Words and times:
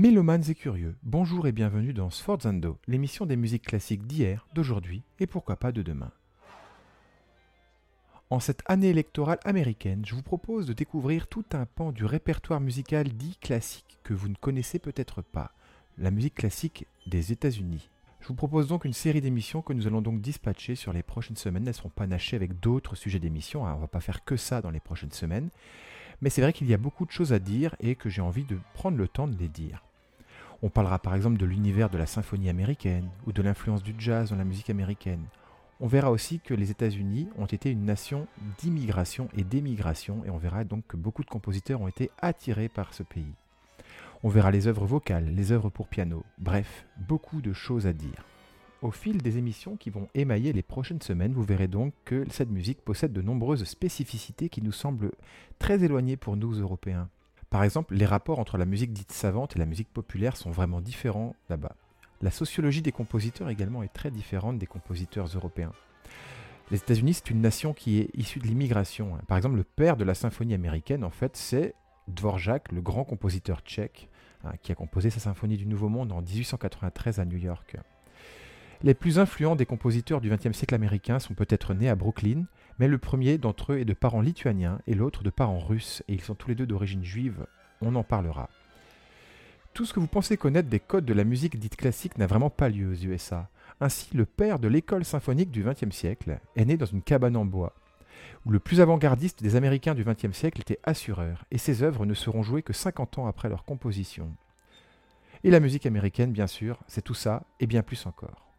Mélomanes 0.00 0.44
et 0.48 0.54
curieux, 0.54 0.96
bonjour 1.02 1.46
et 1.46 1.52
bienvenue 1.52 1.92
dans 1.92 2.08
Sforzando, 2.08 2.78
l'émission 2.86 3.26
des 3.26 3.36
musiques 3.36 3.66
classiques 3.66 4.06
d'hier, 4.06 4.46
d'aujourd'hui 4.54 5.02
et 5.18 5.26
pourquoi 5.26 5.56
pas 5.56 5.72
de 5.72 5.82
demain. 5.82 6.10
En 8.30 8.40
cette 8.40 8.62
année 8.64 8.88
électorale 8.88 9.40
américaine, 9.44 10.02
je 10.06 10.14
vous 10.14 10.22
propose 10.22 10.64
de 10.64 10.72
découvrir 10.72 11.26
tout 11.26 11.44
un 11.52 11.66
pan 11.66 11.92
du 11.92 12.06
répertoire 12.06 12.60
musical 12.60 13.08
dit 13.08 13.36
classique 13.42 13.98
que 14.02 14.14
vous 14.14 14.28
ne 14.28 14.36
connaissez 14.36 14.78
peut-être 14.78 15.20
pas, 15.20 15.52
la 15.98 16.10
musique 16.10 16.36
classique 16.36 16.86
des 17.06 17.30
États-Unis. 17.32 17.90
Je 18.22 18.28
vous 18.28 18.34
propose 18.34 18.68
donc 18.68 18.86
une 18.86 18.94
série 18.94 19.20
d'émissions 19.20 19.60
que 19.60 19.74
nous 19.74 19.86
allons 19.86 20.00
donc 20.00 20.22
dispatcher 20.22 20.76
sur 20.76 20.94
les 20.94 21.02
prochaines 21.02 21.36
semaines. 21.36 21.68
Elles 21.68 21.74
seront 21.74 21.90
pas 21.90 22.06
nachées 22.06 22.36
avec 22.36 22.58
d'autres 22.58 22.94
sujets 22.94 23.18
d'émissions, 23.18 23.66
hein. 23.66 23.72
on 23.74 23.76
ne 23.76 23.82
va 23.82 23.86
pas 23.86 24.00
faire 24.00 24.24
que 24.24 24.38
ça 24.38 24.62
dans 24.62 24.70
les 24.70 24.80
prochaines 24.80 25.12
semaines. 25.12 25.50
Mais 26.22 26.30
c'est 26.30 26.40
vrai 26.40 26.54
qu'il 26.54 26.70
y 26.70 26.74
a 26.74 26.78
beaucoup 26.78 27.04
de 27.04 27.10
choses 27.10 27.34
à 27.34 27.38
dire 27.38 27.76
et 27.80 27.96
que 27.96 28.08
j'ai 28.08 28.22
envie 28.22 28.44
de 28.44 28.56
prendre 28.72 28.96
le 28.96 29.06
temps 29.06 29.28
de 29.28 29.36
les 29.36 29.48
dire. 29.48 29.82
On 30.62 30.68
parlera 30.68 30.98
par 30.98 31.14
exemple 31.14 31.38
de 31.38 31.46
l'univers 31.46 31.88
de 31.88 31.96
la 31.96 32.04
symphonie 32.04 32.50
américaine 32.50 33.08
ou 33.26 33.32
de 33.32 33.40
l'influence 33.40 33.82
du 33.82 33.94
jazz 33.98 34.28
dans 34.28 34.36
la 34.36 34.44
musique 34.44 34.68
américaine. 34.68 35.24
On 35.80 35.86
verra 35.86 36.10
aussi 36.10 36.38
que 36.40 36.52
les 36.52 36.70
États-Unis 36.70 37.28
ont 37.38 37.46
été 37.46 37.70
une 37.70 37.86
nation 37.86 38.26
d'immigration 38.58 39.28
et 39.34 39.42
d'émigration 39.42 40.22
et 40.26 40.30
on 40.30 40.36
verra 40.36 40.64
donc 40.64 40.86
que 40.86 40.98
beaucoup 40.98 41.24
de 41.24 41.30
compositeurs 41.30 41.80
ont 41.80 41.88
été 41.88 42.10
attirés 42.20 42.68
par 42.68 42.92
ce 42.92 43.02
pays. 43.02 43.32
On 44.22 44.28
verra 44.28 44.50
les 44.50 44.66
œuvres 44.66 44.84
vocales, 44.84 45.34
les 45.34 45.50
œuvres 45.50 45.70
pour 45.70 45.88
piano, 45.88 46.24
bref, 46.36 46.84
beaucoup 47.08 47.40
de 47.40 47.54
choses 47.54 47.86
à 47.86 47.94
dire. 47.94 48.26
Au 48.82 48.90
fil 48.90 49.22
des 49.22 49.38
émissions 49.38 49.76
qui 49.76 49.88
vont 49.88 50.08
émailler 50.14 50.52
les 50.52 50.62
prochaines 50.62 51.00
semaines, 51.00 51.32
vous 51.32 51.42
verrez 51.42 51.68
donc 51.68 51.94
que 52.04 52.26
cette 52.30 52.50
musique 52.50 52.82
possède 52.82 53.14
de 53.14 53.22
nombreuses 53.22 53.64
spécificités 53.64 54.50
qui 54.50 54.60
nous 54.60 54.72
semblent 54.72 55.12
très 55.58 55.82
éloignées 55.82 56.18
pour 56.18 56.36
nous 56.36 56.52
Européens. 56.52 57.08
Par 57.50 57.64
exemple, 57.64 57.94
les 57.94 58.06
rapports 58.06 58.38
entre 58.38 58.58
la 58.58 58.64
musique 58.64 58.92
dite 58.92 59.10
savante 59.10 59.56
et 59.56 59.58
la 59.58 59.66
musique 59.66 59.92
populaire 59.92 60.36
sont 60.36 60.52
vraiment 60.52 60.80
différents 60.80 61.34
là-bas. 61.48 61.74
La 62.22 62.30
sociologie 62.30 62.80
des 62.80 62.92
compositeurs 62.92 63.50
également 63.50 63.82
est 63.82 63.92
très 63.92 64.12
différente 64.12 64.56
des 64.58 64.66
compositeurs 64.66 65.26
européens. 65.26 65.72
Les 66.70 66.76
États-Unis, 66.76 67.14
c'est 67.14 67.30
une 67.30 67.40
nation 67.40 67.74
qui 67.74 67.98
est 67.98 68.10
issue 68.14 68.38
de 68.38 68.46
l'immigration. 68.46 69.18
Par 69.26 69.36
exemple, 69.36 69.56
le 69.56 69.64
père 69.64 69.96
de 69.96 70.04
la 70.04 70.14
symphonie 70.14 70.54
américaine, 70.54 71.02
en 71.02 71.10
fait, 71.10 71.36
c'est 71.36 71.74
Dvorak, 72.06 72.70
le 72.70 72.80
grand 72.80 73.02
compositeur 73.02 73.60
tchèque, 73.62 74.08
hein, 74.44 74.52
qui 74.62 74.70
a 74.70 74.76
composé 74.76 75.10
sa 75.10 75.18
symphonie 75.18 75.56
du 75.56 75.66
Nouveau 75.66 75.88
Monde 75.88 76.12
en 76.12 76.22
1893 76.22 77.18
à 77.18 77.24
New 77.24 77.38
York. 77.38 77.76
Les 78.82 78.94
plus 78.94 79.18
influents 79.18 79.56
des 79.56 79.66
compositeurs 79.66 80.20
du 80.20 80.30
XXe 80.30 80.56
siècle 80.56 80.74
américain 80.74 81.18
sont 81.18 81.34
peut-être 81.34 81.74
nés 81.74 81.88
à 81.88 81.96
Brooklyn, 81.96 82.44
mais 82.80 82.88
le 82.88 82.98
premier 82.98 83.36
d'entre 83.36 83.74
eux 83.74 83.78
est 83.78 83.84
de 83.84 83.92
parents 83.92 84.22
lituaniens 84.22 84.80
et 84.86 84.94
l'autre 84.94 85.22
de 85.22 85.28
parents 85.28 85.58
russes, 85.58 86.02
et 86.08 86.14
ils 86.14 86.22
sont 86.22 86.34
tous 86.34 86.48
les 86.48 86.54
deux 86.54 86.66
d'origine 86.66 87.04
juive, 87.04 87.46
on 87.82 87.94
en 87.94 88.02
parlera. 88.02 88.48
Tout 89.74 89.84
ce 89.84 89.92
que 89.92 90.00
vous 90.00 90.06
pensez 90.06 90.38
connaître 90.38 90.70
des 90.70 90.80
codes 90.80 91.04
de 91.04 91.12
la 91.12 91.24
musique 91.24 91.58
dite 91.58 91.76
classique 91.76 92.16
n'a 92.16 92.26
vraiment 92.26 92.48
pas 92.48 92.70
lieu 92.70 92.90
aux 92.90 93.04
USA. 93.04 93.50
Ainsi, 93.82 94.08
le 94.16 94.24
père 94.24 94.58
de 94.58 94.66
l'école 94.66 95.04
symphonique 95.04 95.50
du 95.50 95.62
XXe 95.62 95.94
siècle 95.94 96.40
est 96.56 96.64
né 96.64 96.78
dans 96.78 96.86
une 96.86 97.02
cabane 97.02 97.36
en 97.36 97.44
bois 97.44 97.74
où 98.46 98.50
le 98.50 98.58
plus 98.58 98.80
avant-gardiste 98.80 99.42
des 99.42 99.56
Américains 99.56 99.94
du 99.94 100.04
XXe 100.04 100.32
siècle 100.32 100.60
était 100.60 100.80
assureur, 100.84 101.44
et 101.50 101.58
ses 101.58 101.82
œuvres 101.82 102.06
ne 102.06 102.14
seront 102.14 102.42
jouées 102.42 102.62
que 102.62 102.72
50 102.72 103.18
ans 103.18 103.26
après 103.26 103.50
leur 103.50 103.64
composition. 103.64 104.34
Et 105.44 105.50
la 105.50 105.60
musique 105.60 105.84
américaine, 105.86 106.32
bien 106.32 106.46
sûr, 106.46 106.78
c'est 106.86 107.02
tout 107.02 107.14
ça, 107.14 107.44
et 107.60 107.66
bien 107.66 107.82
plus 107.82 108.06
encore. 108.06 108.49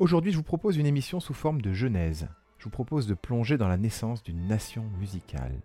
Aujourd'hui, 0.00 0.32
je 0.32 0.36
vous 0.36 0.42
propose 0.42 0.76
une 0.76 0.86
émission 0.86 1.20
sous 1.20 1.34
forme 1.34 1.62
de 1.62 1.72
genèse. 1.72 2.26
Je 2.58 2.64
vous 2.64 2.70
propose 2.70 3.06
de 3.06 3.14
plonger 3.14 3.56
dans 3.56 3.68
la 3.68 3.76
naissance 3.76 4.24
d'une 4.24 4.48
nation 4.48 4.82
musicale. 4.98 5.60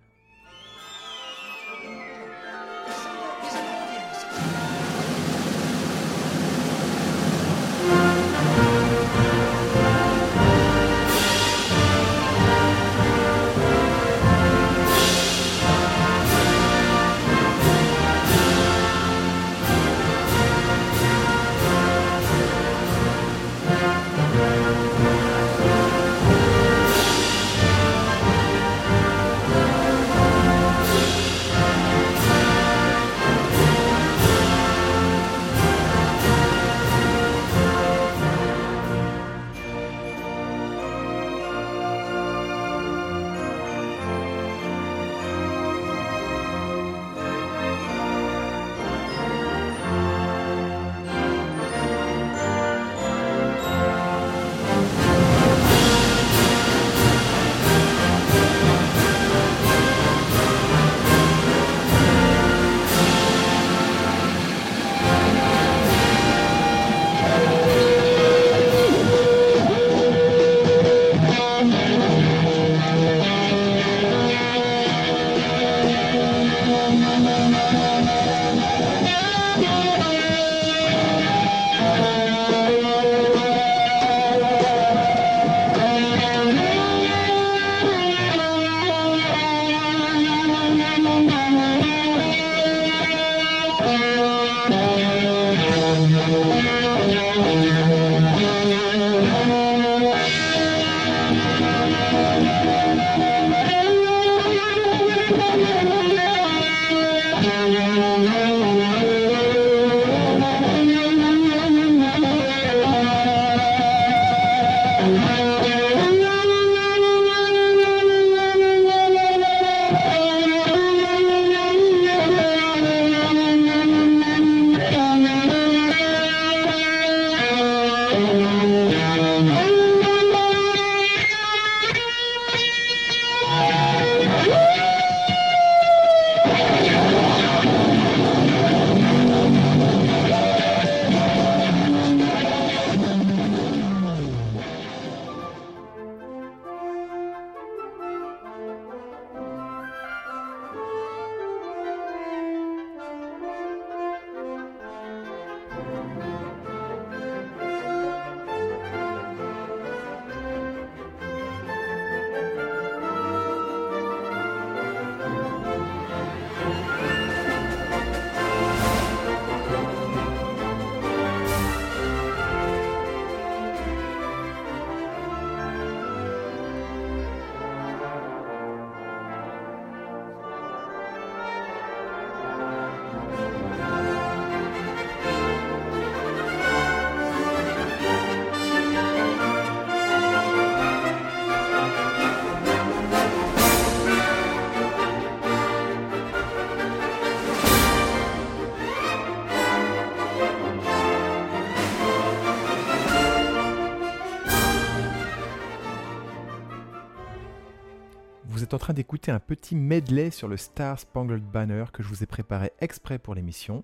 Êtes 208.69 208.75
en 208.75 208.77
train 208.77 208.93
d'écouter 208.93 209.31
un 209.31 209.39
petit 209.39 209.75
medley 209.75 210.29
sur 210.29 210.47
le 210.47 210.55
Star 210.55 210.99
Spangled 210.99 211.41
Banner 211.41 211.85
que 211.91 212.03
je 212.03 212.07
vous 212.07 212.21
ai 212.21 212.27
préparé 212.27 212.71
exprès 212.81 213.17
pour 213.17 213.33
l'émission. 213.33 213.83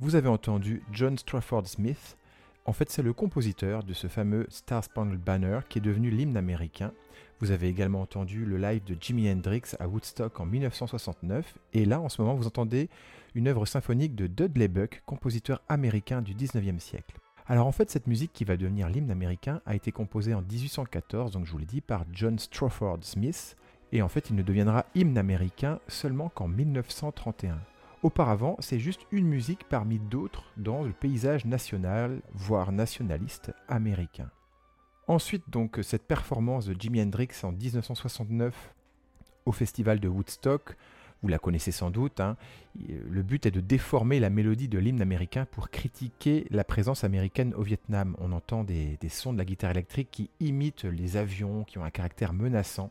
Vous 0.00 0.16
avez 0.16 0.28
entendu 0.28 0.82
John 0.90 1.16
Strafford 1.16 1.68
Smith. 1.68 2.16
En 2.64 2.72
fait, 2.72 2.90
c'est 2.90 3.04
le 3.04 3.12
compositeur 3.12 3.84
de 3.84 3.92
ce 3.92 4.08
fameux 4.08 4.48
Star 4.48 4.82
Spangled 4.82 5.20
Banner 5.20 5.60
qui 5.68 5.78
est 5.78 5.80
devenu 5.80 6.10
l'hymne 6.10 6.36
américain. 6.36 6.90
Vous 7.38 7.52
avez 7.52 7.68
également 7.68 8.00
entendu 8.00 8.44
le 8.44 8.58
live 8.58 8.82
de 8.82 8.96
Jimi 9.00 9.30
Hendrix 9.30 9.76
à 9.78 9.86
Woodstock 9.86 10.40
en 10.40 10.44
1969. 10.44 11.54
Et 11.74 11.84
là, 11.84 12.00
en 12.00 12.08
ce 12.08 12.20
moment, 12.20 12.34
vous 12.34 12.48
entendez 12.48 12.88
une 13.36 13.46
œuvre 13.46 13.64
symphonique 13.64 14.16
de 14.16 14.26
Dudley 14.26 14.66
Buck, 14.66 15.04
compositeur 15.06 15.62
américain 15.68 16.20
du 16.20 16.34
19e 16.34 16.80
siècle. 16.80 17.14
Alors 17.46 17.68
en 17.68 17.72
fait, 17.72 17.92
cette 17.92 18.08
musique 18.08 18.32
qui 18.32 18.44
va 18.44 18.56
devenir 18.56 18.88
l'hymne 18.88 19.12
américain 19.12 19.60
a 19.66 19.76
été 19.76 19.92
composée 19.92 20.34
en 20.34 20.42
1814, 20.42 21.30
donc 21.30 21.46
je 21.46 21.52
vous 21.52 21.58
l'ai 21.58 21.64
dit, 21.64 21.80
par 21.80 22.06
John 22.12 22.40
Strafford 22.40 22.98
Smith, 23.02 23.56
et 23.92 24.02
en 24.02 24.08
fait 24.08 24.30
il 24.30 24.36
ne 24.36 24.42
deviendra 24.42 24.86
hymne 24.94 25.18
américain 25.18 25.80
seulement 25.88 26.28
qu'en 26.28 26.48
1931. 26.48 27.58
Auparavant, 28.02 28.56
c'est 28.60 28.78
juste 28.78 29.02
une 29.10 29.26
musique 29.26 29.64
parmi 29.68 29.98
d'autres 29.98 30.44
dans 30.56 30.82
le 30.82 30.92
paysage 30.92 31.44
national, 31.44 32.22
voire 32.32 32.72
nationaliste 32.72 33.52
américain. 33.68 34.30
Ensuite, 35.06 35.50
donc, 35.50 35.78
cette 35.82 36.06
performance 36.06 36.64
de 36.64 36.80
Jimi 36.80 37.02
Hendrix 37.02 37.28
en 37.42 37.52
1969 37.52 38.74
au 39.44 39.52
festival 39.52 40.00
de 40.00 40.08
Woodstock 40.08 40.76
vous 41.22 41.28
la 41.28 41.38
connaissez 41.38 41.70
sans 41.70 41.90
doute, 41.90 42.20
hein. 42.20 42.36
le 42.78 43.22
but 43.22 43.44
est 43.44 43.50
de 43.50 43.60
déformer 43.60 44.20
la 44.20 44.30
mélodie 44.30 44.68
de 44.68 44.78
l'hymne 44.78 45.02
américain 45.02 45.46
pour 45.50 45.70
critiquer 45.70 46.46
la 46.50 46.64
présence 46.64 47.04
américaine 47.04 47.52
au 47.54 47.62
Vietnam. 47.62 48.16
On 48.20 48.32
entend 48.32 48.64
des, 48.64 48.96
sons 49.10 49.34
de 49.34 49.38
la 49.38 49.44
guitare 49.44 49.72
électrique 49.72 50.08
qui 50.10 50.30
imitent 50.40 50.84
les 50.84 51.18
avions, 51.18 51.64
qui 51.64 51.78
ont 51.78 51.84
un 51.84 51.90
caractère 51.90 52.32
menaçant. 52.32 52.90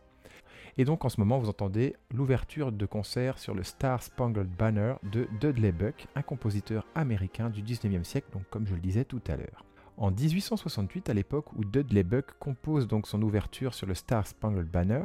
Et 0.79 0.85
donc 0.85 1.03
en 1.03 1.09
ce 1.09 1.19
moment, 1.19 1.39
vous 1.39 1.49
entendez 1.49 1.97
l'ouverture 2.09 2.71
de 2.71 2.85
concert 2.85 3.37
sur 3.37 3.53
le 3.53 3.63
Star 3.63 4.01
Spangled 4.01 4.47
Banner 4.47 4.93
de 5.03 5.27
Dudley 5.41 5.73
Buck, 5.73 6.07
un 6.15 6.21
compositeur 6.21 6.85
américain 6.95 7.49
du 7.49 7.61
19e 7.61 8.05
siècle, 8.05 8.29
donc 8.31 8.43
comme 8.49 8.65
je 8.65 8.75
le 8.75 8.79
disais 8.79 9.03
tout 9.03 9.19
à 9.27 9.35
l'heure. 9.35 9.65
En 9.97 10.09
1868, 10.09 11.09
à 11.09 11.13
l'époque 11.13 11.51
où 11.57 11.65
Dudley 11.65 12.03
Buck 12.03 12.27
compose 12.39 12.87
donc 12.87 13.07
son 13.07 13.21
ouverture 13.21 13.73
sur 13.73 13.87
le 13.87 13.93
Star 13.93 14.25
Spangled 14.25 14.71
Banner, 14.71 15.03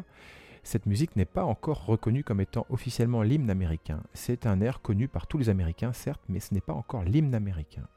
cette 0.63 0.87
musique 0.87 1.17
n'est 1.17 1.25
pas 1.25 1.43
encore 1.43 1.85
reconnue 1.87 2.23
comme 2.23 2.41
étant 2.41 2.67
officiellement 2.71 3.23
l'hymne 3.23 3.51
américain. 3.51 4.01
C'est 4.13 4.47
un 4.47 4.61
air 4.61 4.81
connu 4.81 5.09
par 5.09 5.27
tous 5.27 5.39
les 5.39 5.49
Américains, 5.49 5.93
certes, 5.93 6.23
mais 6.29 6.39
ce 6.39 6.55
n'est 6.55 6.61
pas 6.61 6.73
encore 6.73 7.03
l'hymne 7.03 7.35
américain. 7.35 7.89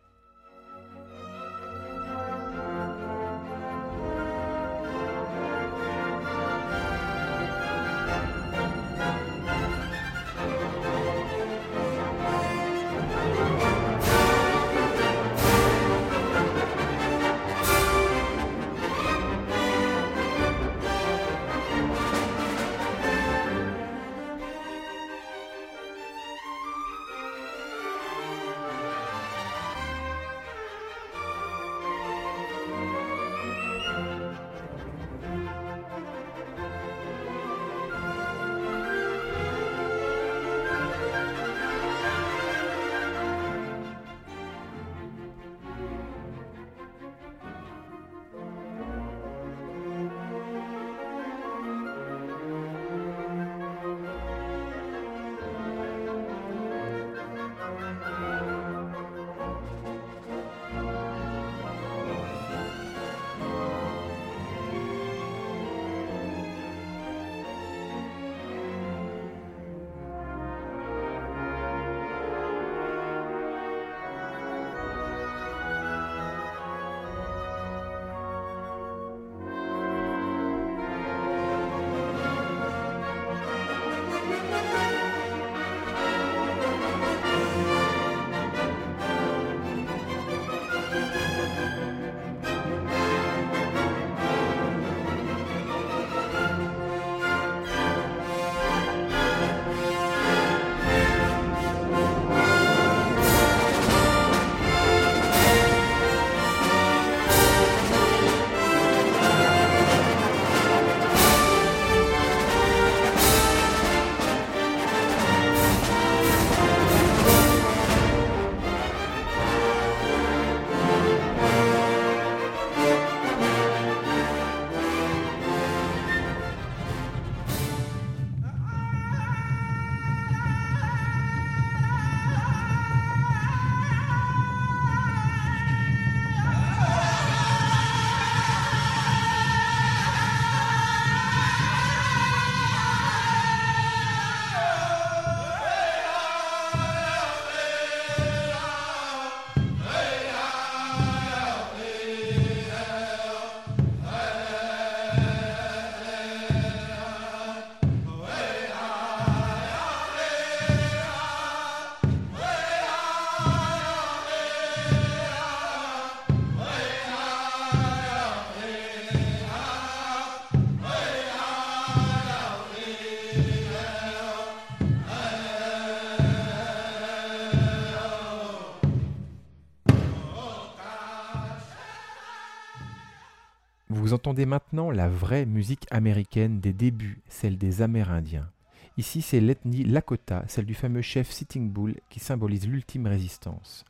La 184.78 185.10
vraie 185.10 185.46
musique 185.46 185.86
américaine 185.90 186.60
des 186.60 186.74
débuts, 186.74 187.22
celle 187.28 187.58
des 187.58 187.82
Amérindiens. 187.82 188.50
Ici, 188.98 189.22
c'est 189.22 189.40
l'ethnie 189.40 189.84
Lakota, 189.84 190.44
celle 190.48 190.66
du 190.66 190.76
fameux 190.76 191.02
chef 191.02 191.30
Sitting 191.30 191.70
Bull, 191.70 191.96
qui 192.10 192.20
symbolise 192.20 192.68
l'ultime 192.68 193.08
résistance. 193.08 193.86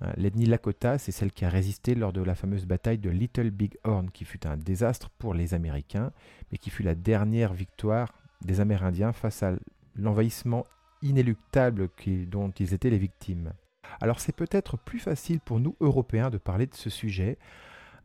Hein, 0.00 0.12
l'ethnie 0.16 0.46
Lakota, 0.46 0.98
c'est 0.98 1.12
celle 1.12 1.32
qui 1.32 1.44
a 1.44 1.48
résisté 1.48 1.94
lors 1.94 2.12
de 2.12 2.20
la 2.20 2.34
fameuse 2.34 2.66
bataille 2.66 2.98
de 2.98 3.10
Little 3.10 3.50
Big 3.50 3.76
Horn, 3.84 4.10
qui 4.10 4.24
fut 4.24 4.44
un 4.46 4.56
désastre 4.56 5.08
pour 5.18 5.34
les 5.34 5.54
Américains, 5.54 6.12
mais 6.50 6.58
qui 6.58 6.70
fut 6.70 6.82
la 6.82 6.96
dernière 6.96 7.54
victoire 7.54 8.12
des 8.44 8.60
Amérindiens 8.60 9.12
face 9.12 9.42
à 9.42 9.54
l'envahissement 9.94 10.66
inéluctable 11.02 11.88
dont 12.26 12.50
ils 12.50 12.74
étaient 12.74 12.90
les 12.90 12.98
victimes. 12.98 13.52
Alors 14.00 14.18
c'est 14.18 14.34
peut-être 14.34 14.76
plus 14.76 14.98
facile 14.98 15.40
pour 15.40 15.60
nous, 15.60 15.76
Européens, 15.80 16.30
de 16.30 16.38
parler 16.38 16.66
de 16.66 16.74
ce 16.74 16.90
sujet, 16.90 17.38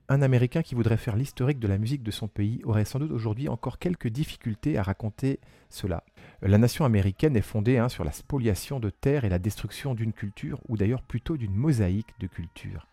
Un 0.09 0.21
Américain 0.21 0.61
qui 0.63 0.75
voudrait 0.75 0.97
faire 0.97 1.15
l'historique 1.15 1.59
de 1.59 1.67
la 1.67 1.77
musique 1.77 2.03
de 2.03 2.11
son 2.11 2.27
pays 2.27 2.59
aurait 2.65 2.83
sans 2.83 2.99
doute 2.99 3.11
aujourd'hui 3.11 3.47
encore 3.47 3.79
quelques 3.79 4.09
difficultés 4.09 4.77
à 4.77 4.83
raconter 4.83 5.39
cela. 5.69 6.03
La 6.41 6.57
nation 6.57 6.83
américaine 6.83 7.37
est 7.37 7.41
fondée 7.41 7.77
hein, 7.77 7.87
sur 7.87 8.03
la 8.03 8.11
spoliation 8.11 8.81
de 8.81 8.89
terres 8.89 9.23
et 9.23 9.29
la 9.29 9.39
destruction 9.39 9.95
d'une 9.95 10.11
culture, 10.11 10.59
ou 10.67 10.75
d'ailleurs 10.75 11.01
plutôt 11.01 11.37
d'une 11.37 11.55
mosaïque 11.55 12.13
de 12.19 12.27
cultures. 12.27 12.85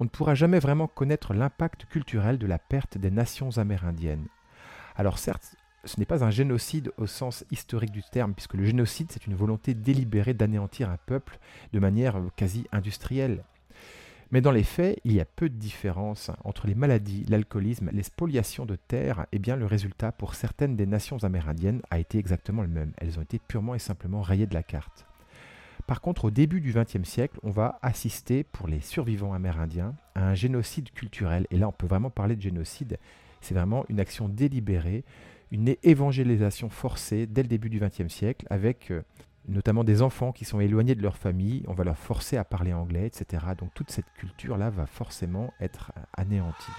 On 0.00 0.04
ne 0.04 0.08
pourra 0.08 0.34
jamais 0.34 0.58
vraiment 0.58 0.88
connaître 0.88 1.32
l'impact 1.32 1.86
culturel 1.86 2.38
de 2.38 2.46
la 2.46 2.58
perte 2.58 2.98
des 2.98 3.12
nations 3.12 3.56
amérindiennes. 3.56 4.26
Alors 4.96 5.18
certes, 5.18 5.54
ce 5.84 6.00
n'est 6.00 6.06
pas 6.06 6.24
un 6.24 6.30
génocide 6.30 6.92
au 6.96 7.06
sens 7.06 7.44
historique 7.52 7.92
du 7.92 8.02
terme, 8.02 8.34
puisque 8.34 8.54
le 8.54 8.64
génocide, 8.64 9.12
c'est 9.12 9.26
une 9.26 9.36
volonté 9.36 9.74
délibérée 9.74 10.34
d'anéantir 10.34 10.90
un 10.90 10.98
peuple 11.06 11.38
de 11.72 11.78
manière 11.78 12.20
quasi 12.34 12.66
industrielle. 12.72 13.44
Mais 14.30 14.42
dans 14.42 14.50
les 14.50 14.62
faits, 14.62 15.00
il 15.04 15.12
y 15.12 15.20
a 15.20 15.24
peu 15.24 15.48
de 15.48 15.56
différence 15.56 16.30
entre 16.44 16.66
les 16.66 16.74
maladies, 16.74 17.24
l'alcoolisme, 17.28 17.88
les 17.92 18.02
spoliations 18.02 18.66
de 18.66 18.76
terres, 18.76 19.26
et 19.32 19.38
bien 19.38 19.56
le 19.56 19.64
résultat 19.64 20.12
pour 20.12 20.34
certaines 20.34 20.76
des 20.76 20.86
nations 20.86 21.16
amérindiennes 21.24 21.80
a 21.90 21.98
été 21.98 22.18
exactement 22.18 22.60
le 22.60 22.68
même. 22.68 22.92
Elles 22.98 23.18
ont 23.18 23.22
été 23.22 23.38
purement 23.38 23.74
et 23.74 23.78
simplement 23.78 24.20
rayées 24.20 24.46
de 24.46 24.54
la 24.54 24.62
carte. 24.62 25.06
Par 25.86 26.02
contre, 26.02 26.26
au 26.26 26.30
début 26.30 26.60
du 26.60 26.74
XXe 26.74 27.08
siècle, 27.08 27.38
on 27.42 27.50
va 27.50 27.78
assister, 27.80 28.44
pour 28.44 28.68
les 28.68 28.80
survivants 28.80 29.32
amérindiens, 29.32 29.94
à 30.14 30.28
un 30.28 30.34
génocide 30.34 30.90
culturel. 30.90 31.46
Et 31.50 31.56
là, 31.56 31.66
on 31.66 31.72
peut 31.72 31.86
vraiment 31.86 32.10
parler 32.10 32.36
de 32.36 32.42
génocide. 32.42 32.98
C'est 33.40 33.54
vraiment 33.54 33.86
une 33.88 33.98
action 33.98 34.28
délibérée, 34.28 35.04
une 35.50 35.74
évangélisation 35.82 36.68
forcée 36.68 37.26
dès 37.26 37.40
le 37.42 37.48
début 37.48 37.70
du 37.70 37.80
XXe 37.80 38.12
siècle, 38.12 38.46
avec 38.50 38.90
euh, 38.90 39.00
notamment 39.48 39.82
des 39.84 40.02
enfants 40.02 40.32
qui 40.32 40.44
sont 40.44 40.60
éloignés 40.60 40.94
de 40.94 41.02
leur 41.02 41.16
famille, 41.16 41.64
on 41.66 41.74
va 41.74 41.84
leur 41.84 41.98
forcer 41.98 42.36
à 42.36 42.44
parler 42.44 42.72
anglais, 42.72 43.06
etc. 43.06 43.44
Donc 43.56 43.72
toute 43.74 43.90
cette 43.90 44.12
culture-là 44.14 44.70
va 44.70 44.86
forcément 44.86 45.52
être 45.60 45.92
anéantie. 46.16 46.72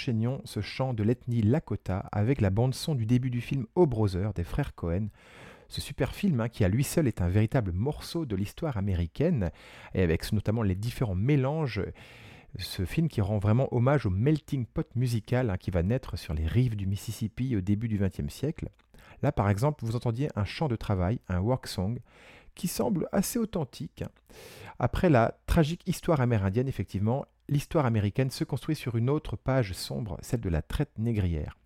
Enchaînions 0.00 0.40
ce 0.46 0.62
chant 0.62 0.94
de 0.94 1.02
l'ethnie 1.02 1.42
Lakota 1.42 2.08
avec 2.10 2.40
la 2.40 2.48
bande-son 2.48 2.94
du 2.94 3.04
début 3.04 3.28
du 3.28 3.42
film 3.42 3.66
O 3.74 3.84
Brother 3.84 4.32
des 4.32 4.44
frères 4.44 4.74
Cohen. 4.74 5.08
Ce 5.68 5.82
super 5.82 6.14
film 6.14 6.40
hein, 6.40 6.48
qui 6.48 6.64
à 6.64 6.68
lui 6.68 6.84
seul 6.84 7.06
est 7.06 7.20
un 7.20 7.28
véritable 7.28 7.72
morceau 7.72 8.24
de 8.24 8.34
l'histoire 8.34 8.78
américaine 8.78 9.50
et 9.92 10.02
avec 10.02 10.32
notamment 10.32 10.62
les 10.62 10.74
différents 10.74 11.14
mélanges. 11.14 11.82
Ce 12.56 12.86
film 12.86 13.08
qui 13.08 13.20
rend 13.20 13.36
vraiment 13.36 13.68
hommage 13.74 14.06
au 14.06 14.10
melting 14.10 14.64
pot 14.64 14.88
musical 14.96 15.50
hein, 15.50 15.58
qui 15.58 15.70
va 15.70 15.82
naître 15.82 16.16
sur 16.16 16.32
les 16.32 16.46
rives 16.46 16.76
du 16.76 16.86
Mississippi 16.86 17.54
au 17.54 17.60
début 17.60 17.88
du 17.88 17.98
XXe 17.98 18.32
siècle. 18.32 18.70
Là 19.22 19.32
par 19.32 19.50
exemple 19.50 19.84
vous 19.84 19.96
entendiez 19.96 20.30
un 20.34 20.46
chant 20.46 20.68
de 20.68 20.76
travail, 20.76 21.20
un 21.28 21.40
work 21.40 21.66
song, 21.66 21.98
qui 22.54 22.68
semble 22.68 23.06
assez 23.12 23.38
authentique. 23.38 24.02
Après 24.78 25.10
la 25.10 25.34
tragique 25.44 25.86
histoire 25.86 26.22
amérindienne, 26.22 26.68
effectivement, 26.68 27.26
l'histoire 27.50 27.84
américaine 27.84 28.30
se 28.30 28.44
construit 28.44 28.76
sur 28.76 28.96
une 28.96 29.10
autre 29.10 29.36
page 29.36 29.72
sombre, 29.72 30.16
celle 30.22 30.40
de 30.40 30.48
la 30.48 30.62
traite 30.62 30.96
négrière. 30.98 31.58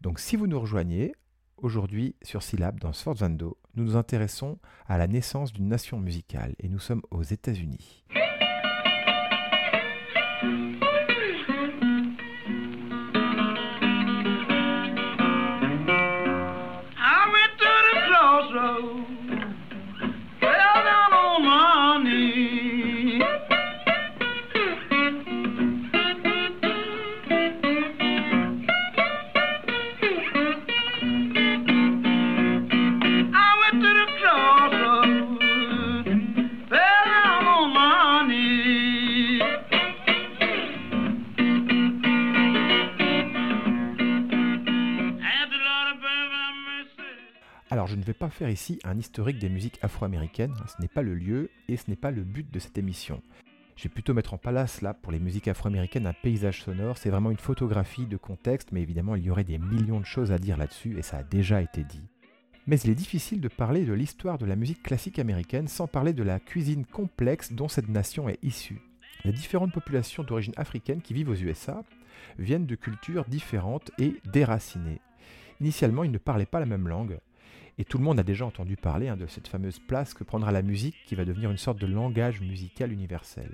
Donc 0.00 0.18
si 0.18 0.36
vous 0.36 0.48
nous 0.48 0.58
rejoignez, 0.60 1.14
aujourd'hui 1.56 2.16
sur 2.20 2.42
Syllab 2.42 2.80
dans 2.80 2.92
Sforzando, 2.92 3.56
nous 3.76 3.84
nous 3.84 3.96
intéressons 3.96 4.58
à 4.86 4.98
la 4.98 5.06
naissance 5.06 5.52
d'une 5.52 5.68
nation 5.68 6.00
musicale 6.00 6.54
et 6.58 6.68
nous 6.68 6.80
sommes 6.80 7.02
aux 7.12 7.22
États-Unis. 7.22 8.04
Ne 48.04 48.12
vais 48.12 48.18
pas 48.18 48.28
faire 48.28 48.50
ici 48.50 48.78
un 48.84 48.98
historique 48.98 49.38
des 49.38 49.48
musiques 49.48 49.78
afro-américaines, 49.80 50.54
ce 50.66 50.82
n'est 50.82 50.88
pas 50.88 51.00
le 51.00 51.14
lieu 51.14 51.48
et 51.68 51.78
ce 51.78 51.88
n'est 51.88 51.96
pas 51.96 52.10
le 52.10 52.22
but 52.22 52.52
de 52.52 52.58
cette 52.58 52.76
émission. 52.76 53.22
Je 53.76 53.84
vais 53.84 53.88
plutôt 53.88 54.12
mettre 54.12 54.34
en 54.34 54.38
place 54.38 54.82
là 54.82 54.92
pour 54.92 55.10
les 55.10 55.18
musiques 55.18 55.48
afro-américaines 55.48 56.06
un 56.06 56.12
paysage 56.12 56.62
sonore, 56.62 56.98
c'est 56.98 57.08
vraiment 57.08 57.30
une 57.30 57.38
photographie 57.38 58.06
de 58.06 58.18
contexte, 58.18 58.72
mais 58.72 58.82
évidemment 58.82 59.16
il 59.16 59.24
y 59.24 59.30
aurait 59.30 59.42
des 59.42 59.56
millions 59.56 60.00
de 60.00 60.04
choses 60.04 60.32
à 60.32 60.38
dire 60.38 60.58
là-dessus 60.58 60.98
et 60.98 61.02
ça 61.02 61.16
a 61.16 61.22
déjà 61.22 61.62
été 61.62 61.82
dit. 61.82 62.04
Mais 62.66 62.78
il 62.80 62.90
est 62.90 62.94
difficile 62.94 63.40
de 63.40 63.48
parler 63.48 63.86
de 63.86 63.94
l'histoire 63.94 64.36
de 64.36 64.44
la 64.44 64.56
musique 64.56 64.82
classique 64.82 65.18
américaine 65.18 65.66
sans 65.66 65.86
parler 65.86 66.12
de 66.12 66.22
la 66.22 66.40
cuisine 66.40 66.84
complexe 66.84 67.54
dont 67.54 67.68
cette 67.68 67.88
nation 67.88 68.28
est 68.28 68.38
issue. 68.42 68.82
Les 69.24 69.32
différentes 69.32 69.72
populations 69.72 70.24
d'origine 70.24 70.54
africaine 70.58 71.00
qui 71.00 71.14
vivent 71.14 71.30
aux 71.30 71.34
USA 71.34 71.82
viennent 72.38 72.66
de 72.66 72.74
cultures 72.74 73.24
différentes 73.24 73.90
et 73.98 74.16
déracinées. 74.30 75.00
Initialement, 75.60 76.04
ils 76.04 76.10
ne 76.10 76.18
parlaient 76.18 76.44
pas 76.44 76.60
la 76.60 76.66
même 76.66 76.88
langue, 76.88 77.18
et 77.78 77.84
tout 77.84 77.98
le 77.98 78.04
monde 78.04 78.20
a 78.20 78.22
déjà 78.22 78.46
entendu 78.46 78.76
parler 78.76 79.08
hein, 79.08 79.16
de 79.16 79.26
cette 79.26 79.48
fameuse 79.48 79.78
place 79.78 80.14
que 80.14 80.24
prendra 80.24 80.52
la 80.52 80.62
musique 80.62 80.96
qui 81.06 81.14
va 81.14 81.24
devenir 81.24 81.50
une 81.50 81.56
sorte 81.56 81.80
de 81.80 81.86
langage 81.86 82.40
musical 82.40 82.92
universel. 82.92 83.50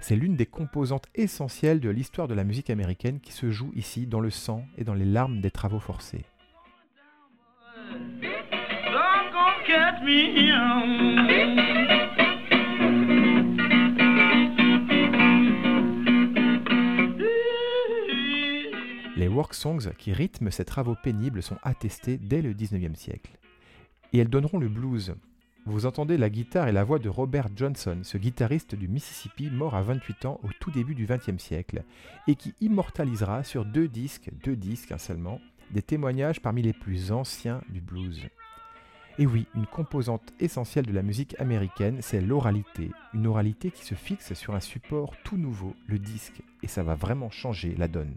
C'est 0.00 0.16
l'une 0.16 0.36
des 0.36 0.46
composantes 0.46 1.06
essentielles 1.14 1.80
de 1.80 1.90
l'histoire 1.90 2.28
de 2.28 2.34
la 2.34 2.44
musique 2.44 2.70
américaine 2.70 3.20
qui 3.20 3.32
se 3.32 3.50
joue 3.50 3.72
ici 3.74 4.06
dans 4.06 4.20
le 4.20 4.30
sang 4.30 4.64
et 4.76 4.84
dans 4.84 4.94
les 4.94 5.04
larmes 5.04 5.40
des 5.40 5.50
travaux 5.50 5.80
forcés. 5.80 6.24
Songs 19.52 19.92
qui 19.98 20.12
rythment 20.12 20.50
ces 20.50 20.64
travaux 20.64 20.96
pénibles 21.02 21.42
sont 21.42 21.58
attestés 21.62 22.18
dès 22.18 22.42
le 22.42 22.54
19e 22.54 22.94
siècle. 22.94 23.38
Et 24.12 24.18
elles 24.18 24.28
donneront 24.30 24.58
le 24.58 24.68
blues. 24.68 25.14
Vous 25.64 25.86
entendez 25.86 26.16
la 26.16 26.30
guitare 26.30 26.68
et 26.68 26.72
la 26.72 26.84
voix 26.84 26.98
de 26.98 27.08
Robert 27.08 27.48
Johnson, 27.54 28.00
ce 28.02 28.18
guitariste 28.18 28.74
du 28.74 28.88
Mississippi 28.88 29.48
mort 29.50 29.74
à 29.74 29.82
28 29.82 30.24
ans 30.26 30.40
au 30.42 30.48
tout 30.60 30.70
début 30.70 30.94
du 30.94 31.06
20e 31.06 31.38
siècle, 31.38 31.84
et 32.26 32.34
qui 32.34 32.54
immortalisera 32.60 33.44
sur 33.44 33.64
deux 33.64 33.86
disques, 33.86 34.30
deux 34.44 34.56
disques 34.56 34.94
seulement, 34.98 35.40
des 35.70 35.82
témoignages 35.82 36.40
parmi 36.40 36.62
les 36.62 36.72
plus 36.72 37.12
anciens 37.12 37.62
du 37.68 37.80
blues. 37.80 38.28
Et 39.18 39.26
oui, 39.26 39.46
une 39.54 39.66
composante 39.66 40.32
essentielle 40.40 40.86
de 40.86 40.92
la 40.92 41.02
musique 41.02 41.38
américaine, 41.38 41.98
c'est 42.00 42.20
l'oralité. 42.20 42.90
Une 43.12 43.26
oralité 43.26 43.70
qui 43.70 43.84
se 43.84 43.94
fixe 43.94 44.32
sur 44.32 44.54
un 44.54 44.60
support 44.60 45.14
tout 45.22 45.36
nouveau, 45.36 45.74
le 45.86 45.98
disque. 45.98 46.42
Et 46.62 46.66
ça 46.66 46.82
va 46.82 46.94
vraiment 46.94 47.30
changer 47.30 47.74
la 47.76 47.88
donne. 47.88 48.16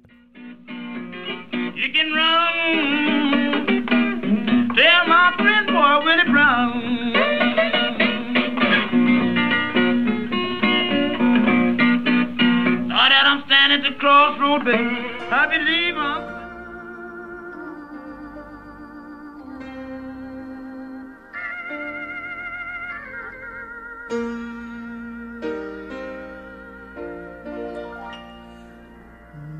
you 1.76 1.92
can 1.92 2.14
run. 2.14 3.86
Tell 4.76 5.08
my 5.08 5.34
friend 5.38 5.68
boy 5.68 6.06
Willie 6.06 6.32
Brown. 6.32 7.14
Now 12.88 13.10
that 13.10 13.26
I'm 13.26 13.44
standing 13.46 13.86
at 13.86 13.92
the 13.92 13.98
crossroad, 14.00 14.64
baby, 14.64 14.84
I 15.32 15.48
believe 15.48 15.98
I'm. 15.98 16.36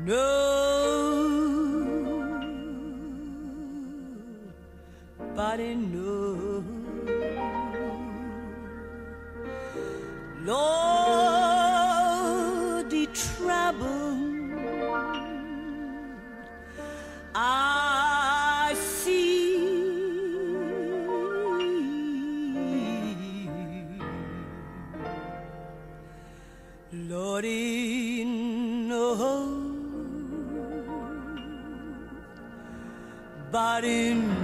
No. 0.06 0.55
nobody 5.56 5.74
knows. 5.74 6.64
Lord, 10.44 11.30
the 12.90 13.06
trouble 13.06 14.16
I 17.34 18.74
see. 18.76 19.56
Lord, 26.92 27.44
he 27.44 28.24
knows. 28.88 29.64
But 33.50 33.84
in 33.84 34.35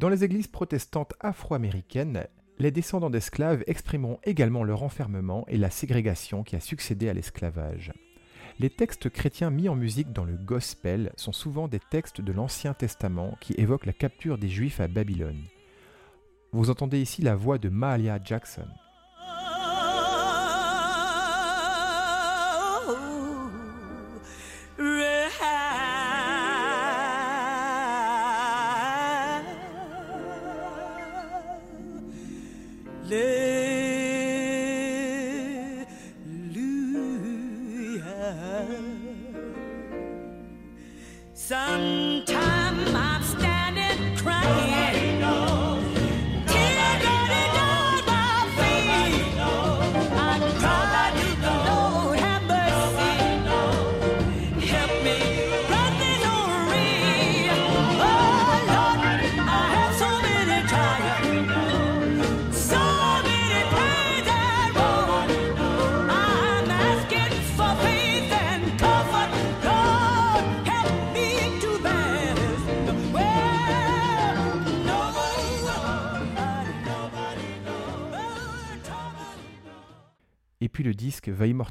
Dans 0.00 0.08
les 0.08 0.24
églises 0.24 0.46
protestantes 0.46 1.12
afro-américaines, 1.20 2.26
les 2.58 2.70
descendants 2.70 3.10
d'esclaves 3.10 3.62
exprimeront 3.66 4.18
également 4.24 4.64
leur 4.64 4.82
enfermement 4.82 5.44
et 5.46 5.58
la 5.58 5.70
ségrégation 5.70 6.42
qui 6.42 6.56
a 6.56 6.60
succédé 6.60 7.08
à 7.08 7.12
l'esclavage. 7.12 7.92
Les 8.60 8.68
textes 8.68 9.08
chrétiens 9.08 9.48
mis 9.48 9.70
en 9.70 9.74
musique 9.74 10.12
dans 10.12 10.26
le 10.26 10.36
gospel 10.36 11.14
sont 11.16 11.32
souvent 11.32 11.66
des 11.66 11.80
textes 11.80 12.20
de 12.20 12.30
l'Ancien 12.30 12.74
Testament 12.74 13.38
qui 13.40 13.54
évoquent 13.54 13.86
la 13.86 13.94
capture 13.94 14.36
des 14.36 14.50
Juifs 14.50 14.80
à 14.80 14.86
Babylone. 14.86 15.42
Vous 16.52 16.68
entendez 16.68 17.00
ici 17.00 17.22
la 17.22 17.34
voix 17.34 17.56
de 17.56 17.70
Mahalia 17.70 18.18
Jackson. 18.22 18.68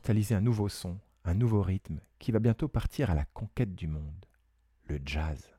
Un 0.10 0.42
nouveau 0.42 0.70
son, 0.70 0.98
un 1.24 1.36
nouveau 1.36 1.62
rythme, 1.62 2.00
qui 2.18 2.32
va 2.32 2.40
bientôt 2.40 2.68
partir 2.68 3.12
à 3.12 3.16
la 3.16 3.26
conquête 3.26 3.76
du 3.76 3.88
monde, 3.88 4.26
le 4.88 5.00
jazz. 5.06 5.54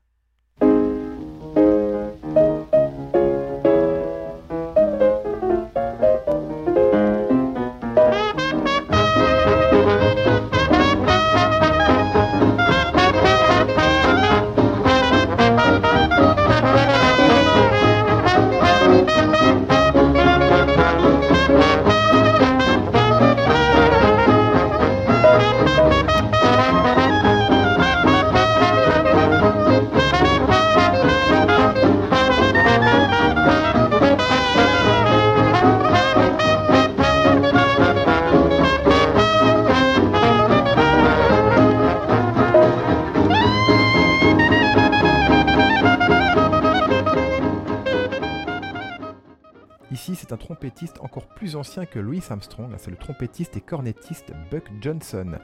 Ancien 51.61 51.85
que 51.85 51.99
Louis 51.99 52.23
Armstrong. 52.27 52.73
C'est 52.77 52.89
le 52.89 52.97
trompettiste 52.97 53.55
et 53.55 53.61
cornettiste 53.61 54.33
Buck 54.49 54.63
Johnson 54.81 55.37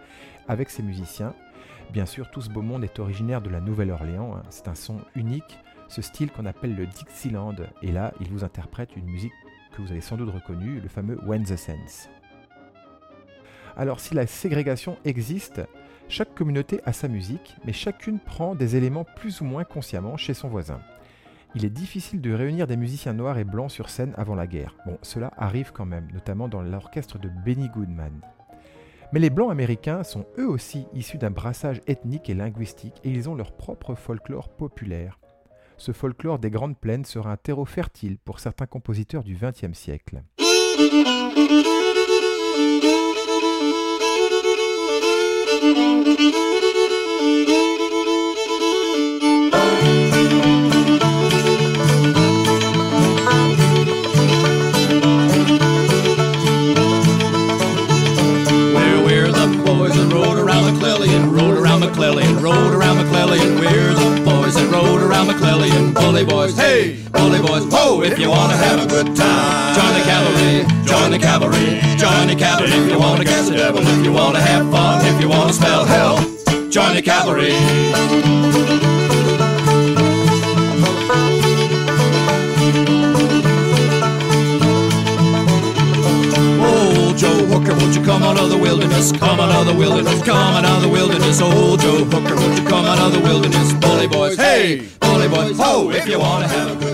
avec 0.48 0.72
ses 0.72 0.82
musiciens. 0.82 1.36
Bien 1.94 2.08
sûr, 2.08 2.32
tout 2.32 2.42
ce 2.42 2.50
beau 2.50 2.64
monde 2.64 2.84
est 2.84 2.98
originaire 2.98 3.40
de 3.40 3.52
la 3.52 3.62
Nouvelle-Orléans. 3.62 4.36
Hein. 4.36 4.42
C'est 4.50 4.68
un 4.68 4.74
son 4.74 4.98
unique, 5.16 5.60
ce 5.88 6.02
style 6.02 6.32
qu'on 6.32 6.48
appelle 6.48 6.76
le 6.76 6.88
Dixieland. 6.88 7.56
Et 7.84 7.92
là, 7.92 8.14
il 8.20 8.30
vous 8.30 8.44
interprète 8.44 8.96
une 8.96 9.06
musique 9.06 9.32
que 9.76 9.82
vous 9.84 9.92
avez 9.92 10.02
sans 10.02 10.18
doute 10.18 10.34
reconnue, 10.34 10.80
le 10.80 10.88
fameux 10.88 11.20
When 11.24 11.44
the 11.44 11.56
Sense. 11.56 12.10
Alors, 13.76 14.00
si 14.00 14.16
la 14.16 14.26
ségrégation 14.26 14.98
existe, 15.06 15.62
chaque 16.10 16.34
communauté 16.34 16.82
a 16.86 16.94
sa 16.94 17.08
musique, 17.08 17.56
mais 17.64 17.74
chacune 17.74 18.18
prend 18.18 18.56
des 18.56 18.76
éléments 18.76 19.06
plus 19.18 19.42
ou 19.42 19.46
moins 19.46 19.66
consciemment 19.66 20.18
chez 20.18 20.34
son 20.34 20.48
voisin 20.48 20.80
il 21.56 21.66
est 21.66 21.70
difficile 21.70 22.22
de 22.22 22.34
réunir 22.34 22.68
des 22.68 22.78
musiciens 22.78 23.14
noirs 23.14 23.38
et 23.38 23.44
blancs 23.44 23.72
sur 23.72 23.90
scène 23.90 24.14
avant 24.18 24.36
la 24.36 24.48
guerre. 24.48 24.76
Bon, 24.86 24.98
cela 25.02 25.32
arrive 25.38 25.72
quand 25.72 25.86
même, 25.86 26.08
notamment 26.14 26.48
dans 26.48 26.62
l'orchestre 26.62 27.18
de 27.18 27.30
Benny 27.46 27.70
Goodman. 27.70 28.22
Mais 29.14 29.20
les 29.20 29.30
blancs 29.30 29.52
américains 29.52 30.04
sont 30.04 30.26
eux 30.38 30.48
aussi 30.48 30.86
issus 30.94 31.18
d'un 31.18 31.32
brassage 31.32 31.82
ethnique 31.88 32.30
et 32.30 32.34
linguistique 32.34 33.00
et 33.04 33.10
ils 33.10 33.30
ont 33.30 33.36
leur 33.36 33.54
propre 33.54 33.96
folklore 33.96 34.50
populaire. 34.50 35.20
Ce 35.78 35.94
folklore 35.94 36.40
des 36.40 36.50
Grandes 36.50 36.78
Plaines 36.78 37.06
sera 37.06 37.32
un 37.32 37.38
terreau 37.38 37.66
fertile 37.66 38.18
pour 38.18 38.40
certains 38.40 38.66
compositeurs 38.66 39.24
du 39.24 39.36
XXe 39.36 39.78
siècle. 39.78 40.24
Good 69.04 69.16
time. 69.16 69.76
Join 69.76 69.94
the 69.94 70.04
cavalry, 70.10 70.66
join 70.86 71.12
the 71.12 71.20
cavalry, 71.20 71.80
join 71.98 72.28
the 72.28 72.36
cavalry 72.36 72.72
if 72.72 72.90
you 72.90 72.98
wanna 72.98 73.24
catch 73.24 73.48
the 73.48 73.56
devil, 73.56 73.82
if 73.82 74.04
you 74.04 74.12
wanna 74.12 74.42
have 74.42 74.72
fun, 74.72 75.06
if 75.06 75.22
you 75.22 75.30
wanna 75.30 75.54
spell 75.54 75.86
hell. 75.86 76.18
Join 76.72 76.96
the 76.96 77.04
cavalry. 77.04 77.54
Oh, 86.60 87.14
Joe 87.16 87.46
Hooker, 87.52 87.76
won't 87.76 87.96
you 87.96 88.04
come 88.04 88.24
out 88.24 88.40
of 88.40 88.50
the 88.50 88.58
wilderness? 88.58 89.12
Come 89.12 89.40
out 89.40 89.52
of 89.52 89.68
the 89.68 89.76
wilderness, 89.76 90.24
come 90.24 90.38
out 90.38 90.66
of 90.66 90.82
the 90.82 90.90
wilderness. 90.90 91.40
Oh, 91.40 91.78
Joe 91.78 92.04
Hooker, 92.06 92.36
won't 92.36 92.58
you 92.60 92.66
come 92.66 92.86
out 92.86 93.00
of 93.00 93.14
the 93.14 93.20
wilderness? 93.20 93.74
Bully 93.74 94.08
boys, 94.08 94.38
hey, 94.38 94.88
bully 95.00 95.28
boys, 95.28 95.56
ho, 95.60 95.92
if 95.92 96.08
you 96.08 96.18
wanna 96.18 96.48
have 96.48 96.72
a 96.72 96.76
good 96.76 96.87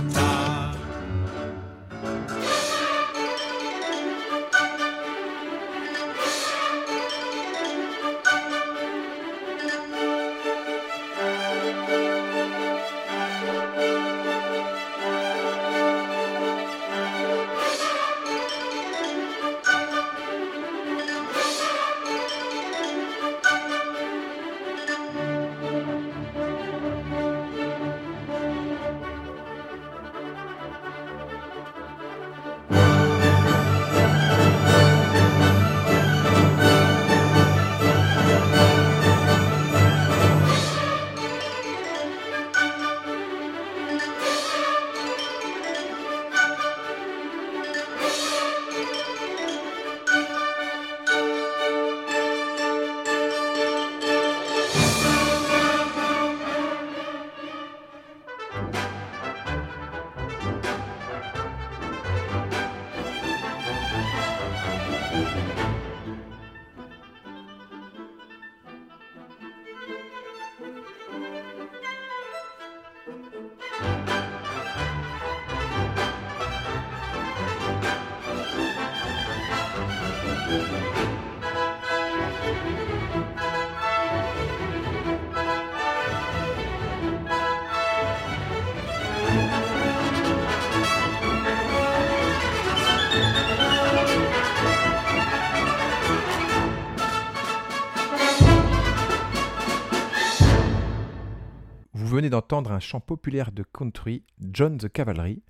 d'entendre 102.33 102.71
un 102.71 102.79
chant 102.79 102.99
populaire 102.99 103.51
de 103.51 103.61
country, 103.61 104.23
John 104.41 104.79
the 104.79 104.89
Cavalry, 104.89 105.43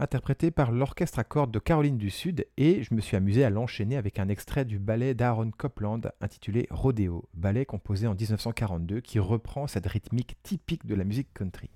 interprété 0.00 0.50
par 0.50 0.72
l'orchestre 0.72 1.20
à 1.20 1.22
cordes 1.22 1.52
de 1.52 1.60
Caroline 1.60 1.96
du 1.96 2.10
Sud, 2.10 2.44
et 2.56 2.82
je 2.82 2.92
me 2.92 3.00
suis 3.00 3.16
amusé 3.16 3.44
à 3.44 3.50
l'enchaîner 3.50 3.96
avec 3.96 4.18
un 4.18 4.28
extrait 4.28 4.64
du 4.64 4.80
ballet 4.80 5.14
d'Aaron 5.14 5.52
Copland 5.56 6.00
intitulé 6.20 6.66
Rodeo, 6.70 7.28
ballet 7.34 7.64
composé 7.64 8.08
en 8.08 8.16
1942 8.16 9.00
qui 9.00 9.20
reprend 9.20 9.68
cette 9.68 9.86
rythmique 9.86 10.36
typique 10.42 10.86
de 10.86 10.96
la 10.96 11.04
musique 11.04 11.32
country. 11.34 11.70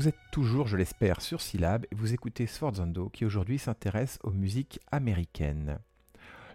Vous 0.00 0.08
êtes 0.08 0.30
toujours, 0.30 0.66
je 0.66 0.78
l'espère, 0.78 1.20
sur 1.20 1.42
Syllab 1.42 1.84
et 1.84 1.94
vous 1.94 2.14
écoutez 2.14 2.46
Sforzando 2.46 3.10
qui 3.10 3.26
aujourd'hui 3.26 3.58
s'intéresse 3.58 4.18
aux 4.22 4.30
musiques 4.30 4.80
américaines. 4.90 5.78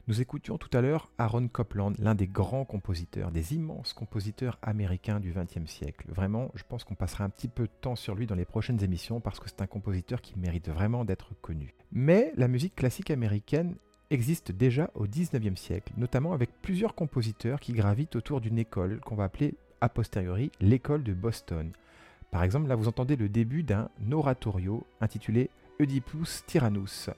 Nous 0.07 0.19
écoutions 0.19 0.57
tout 0.57 0.75
à 0.75 0.81
l'heure 0.81 1.11
Aaron 1.19 1.47
Copland, 1.47 1.93
l'un 1.99 2.15
des 2.15 2.25
grands 2.25 2.65
compositeurs, 2.65 3.29
des 3.29 3.53
immenses 3.53 3.93
compositeurs 3.93 4.57
américains 4.63 5.19
du 5.19 5.31
XXe 5.31 5.71
siècle. 5.71 6.07
Vraiment, 6.09 6.49
je 6.55 6.63
pense 6.67 6.83
qu'on 6.83 6.95
passera 6.95 7.23
un 7.23 7.29
petit 7.29 7.47
peu 7.47 7.65
de 7.65 7.71
temps 7.81 7.95
sur 7.95 8.15
lui 8.15 8.25
dans 8.25 8.33
les 8.33 8.45
prochaines 8.45 8.83
émissions 8.83 9.19
parce 9.19 9.39
que 9.39 9.47
c'est 9.47 9.61
un 9.61 9.67
compositeur 9.67 10.21
qui 10.21 10.39
mérite 10.39 10.67
vraiment 10.67 11.05
d'être 11.05 11.39
connu. 11.43 11.75
Mais 11.91 12.33
la 12.37 12.47
musique 12.47 12.73
classique 12.73 13.11
américaine 13.11 13.75
existe 14.09 14.53
déjà 14.53 14.89
au 14.95 15.05
XIXe 15.05 15.61
siècle, 15.61 15.93
notamment 15.97 16.33
avec 16.33 16.49
plusieurs 16.63 16.95
compositeurs 16.95 17.59
qui 17.59 17.73
gravitent 17.73 18.15
autour 18.15 18.41
d'une 18.41 18.57
école 18.57 19.01
qu'on 19.01 19.15
va 19.15 19.25
appeler 19.25 19.53
a 19.81 19.89
posteriori 19.89 20.51
l'école 20.61 21.03
de 21.03 21.13
Boston. 21.13 21.71
Par 22.35 22.43
exemple, 22.43 22.67
là 22.67 22.75
vous 22.75 22.89
entendez 22.89 23.15
le 23.15 23.29
début 23.29 23.63
d'un 23.63 23.87
oratorio 24.11 24.85
intitulé 24.99 25.49
Oedipus 25.79 26.43
Tyrannus, 26.45 27.09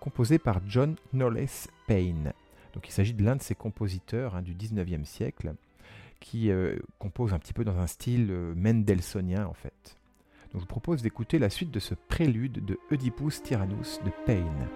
composé 0.00 0.38
par 0.38 0.62
John 0.66 0.96
Knowles 1.12 1.68
Payne. 1.86 2.32
Donc 2.72 2.88
il 2.88 2.90
s'agit 2.90 3.12
de 3.12 3.22
l'un 3.22 3.36
de 3.36 3.42
ces 3.42 3.54
compositeurs 3.54 4.34
hein, 4.34 4.40
du 4.40 4.54
19e 4.54 5.04
siècle 5.04 5.52
qui 6.20 6.50
euh, 6.50 6.78
compose 6.98 7.34
un 7.34 7.38
petit 7.38 7.52
peu 7.52 7.64
dans 7.64 7.80
un 7.80 7.86
style 7.86 8.28
euh, 8.30 8.54
mendelssohnien 8.56 9.44
en 9.44 9.52
fait. 9.52 9.98
Je 10.54 10.58
vous 10.58 10.64
propose 10.64 11.02
d'écouter 11.02 11.38
la 11.38 11.50
suite 11.50 11.70
de 11.70 11.78
ce 11.78 11.92
prélude 11.92 12.64
de 12.64 12.78
Oedipus 12.90 13.42
Tyrannus 13.42 14.00
de 14.06 14.10
Payne. 14.24 14.68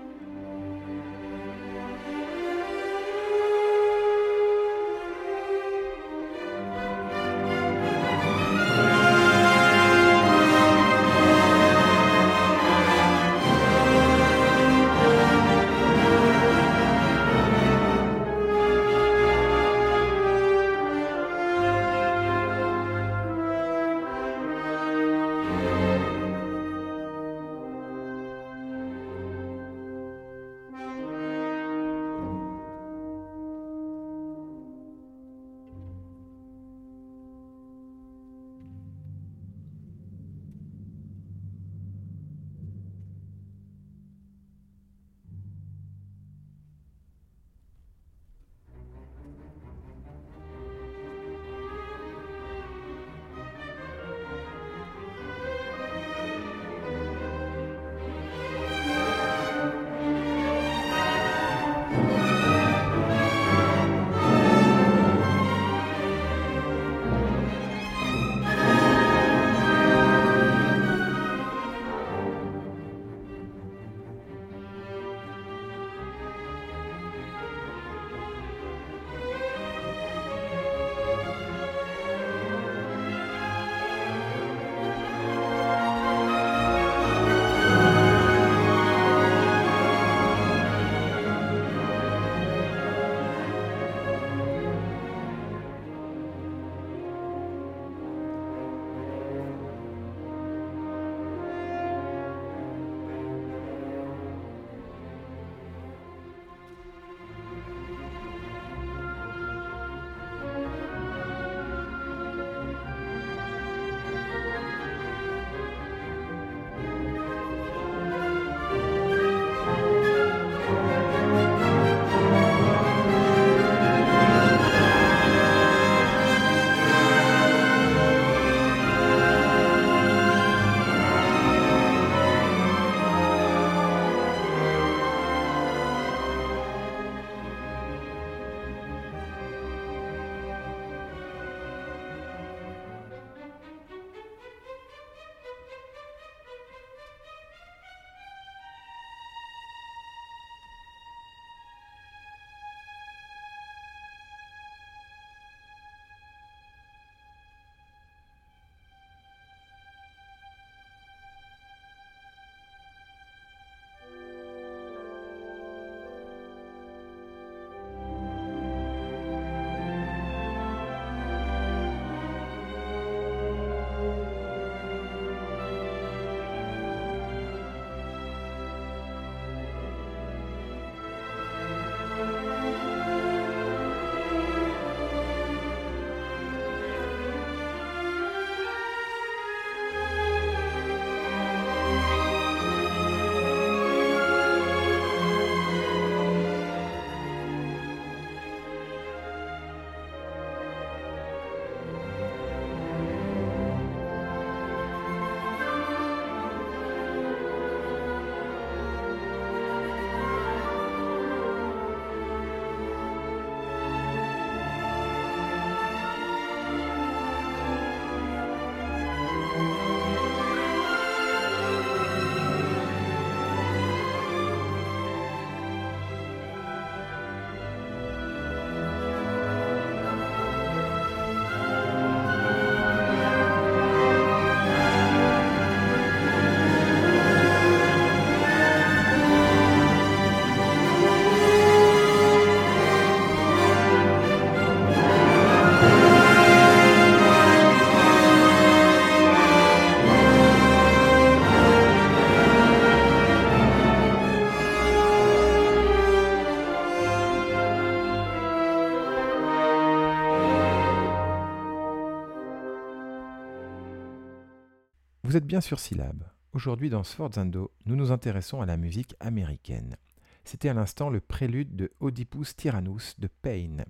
Vous 265.34 265.38
êtes 265.38 265.46
bien 265.46 265.60
sur 265.60 265.80
Syllab. 265.80 266.22
Aujourd'hui 266.52 266.90
dans 266.90 267.02
Sforzando, 267.02 267.72
nous 267.86 267.96
nous 267.96 268.12
intéressons 268.12 268.60
à 268.60 268.66
la 268.66 268.76
musique 268.76 269.16
américaine. 269.18 269.96
C'était 270.44 270.68
à 270.68 270.74
l'instant 270.74 271.10
le 271.10 271.18
prélude 271.18 271.74
de 271.74 271.90
Oedipus 271.98 272.54
Tyrannus 272.54 273.18
de 273.18 273.26
Payne. 273.26 273.84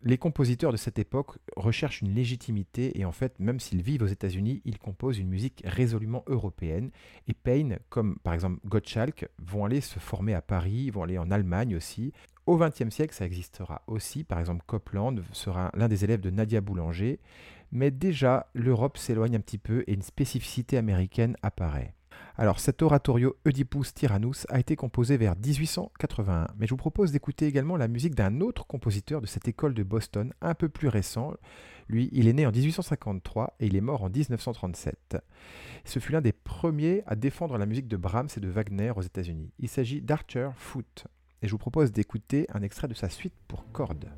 Les 0.00 0.16
compositeurs 0.16 0.72
de 0.72 0.78
cette 0.78 0.98
époque 0.98 1.36
recherchent 1.56 2.00
une 2.00 2.14
légitimité 2.14 2.98
et 2.98 3.04
en 3.04 3.12
fait, 3.12 3.38
même 3.38 3.60
s'ils 3.60 3.82
vivent 3.82 4.04
aux 4.04 4.06
États-Unis, 4.06 4.62
ils 4.64 4.78
composent 4.78 5.18
une 5.18 5.28
musique 5.28 5.62
résolument 5.66 6.24
européenne. 6.26 6.90
Et 7.26 7.34
Payne, 7.34 7.80
comme 7.90 8.16
par 8.20 8.32
exemple 8.32 8.58
Gottschalk, 8.64 9.28
vont 9.44 9.66
aller 9.66 9.82
se 9.82 9.98
former 9.98 10.32
à 10.32 10.40
Paris, 10.40 10.88
vont 10.88 11.02
aller 11.02 11.18
en 11.18 11.30
Allemagne 11.30 11.76
aussi. 11.76 12.14
Au 12.46 12.56
XXe 12.56 12.88
siècle, 12.88 13.14
ça 13.14 13.26
existera 13.26 13.82
aussi. 13.88 14.24
Par 14.24 14.40
exemple, 14.40 14.64
Copland 14.66 15.22
sera 15.32 15.70
l'un 15.74 15.86
des 15.86 16.04
élèves 16.04 16.22
de 16.22 16.30
Nadia 16.30 16.62
Boulanger. 16.62 17.20
Mais 17.72 17.90
déjà, 17.90 18.48
l'Europe 18.54 18.98
s'éloigne 18.98 19.36
un 19.36 19.40
petit 19.40 19.58
peu 19.58 19.84
et 19.86 19.94
une 19.94 20.02
spécificité 20.02 20.76
américaine 20.76 21.36
apparaît. 21.42 21.94
Alors 22.36 22.60
cet 22.60 22.82
oratorio 22.82 23.36
Oedipus 23.46 23.94
Tyrannus 23.94 24.46
a 24.48 24.60
été 24.60 24.76
composé 24.76 25.16
vers 25.16 25.34
1881, 25.34 26.46
mais 26.56 26.66
je 26.66 26.70
vous 26.70 26.76
propose 26.76 27.10
d'écouter 27.10 27.46
également 27.46 27.76
la 27.76 27.88
musique 27.88 28.14
d'un 28.14 28.40
autre 28.40 28.66
compositeur 28.66 29.20
de 29.20 29.26
cette 29.26 29.48
école 29.48 29.74
de 29.74 29.82
Boston, 29.82 30.32
un 30.40 30.54
peu 30.54 30.68
plus 30.68 30.88
récent. 30.88 31.34
Lui, 31.88 32.08
il 32.12 32.28
est 32.28 32.32
né 32.32 32.46
en 32.46 32.52
1853 32.52 33.56
et 33.58 33.66
il 33.66 33.74
est 33.74 33.80
mort 33.80 34.04
en 34.04 34.08
1937. 34.08 35.16
Ce 35.84 35.98
fut 35.98 36.12
l'un 36.12 36.20
des 36.20 36.32
premiers 36.32 37.02
à 37.06 37.16
défendre 37.16 37.58
la 37.58 37.66
musique 37.66 37.88
de 37.88 37.96
Brahms 37.96 38.28
et 38.36 38.40
de 38.40 38.48
Wagner 38.48 38.92
aux 38.94 39.02
États-Unis. 39.02 39.50
Il 39.58 39.68
s'agit 39.68 40.00
d'Archer 40.00 40.50
Foot, 40.54 41.06
et 41.42 41.48
je 41.48 41.52
vous 41.52 41.58
propose 41.58 41.90
d'écouter 41.92 42.46
un 42.52 42.62
extrait 42.62 42.88
de 42.88 42.94
sa 42.94 43.08
suite 43.08 43.34
pour 43.48 43.64
cordes. 43.72 44.08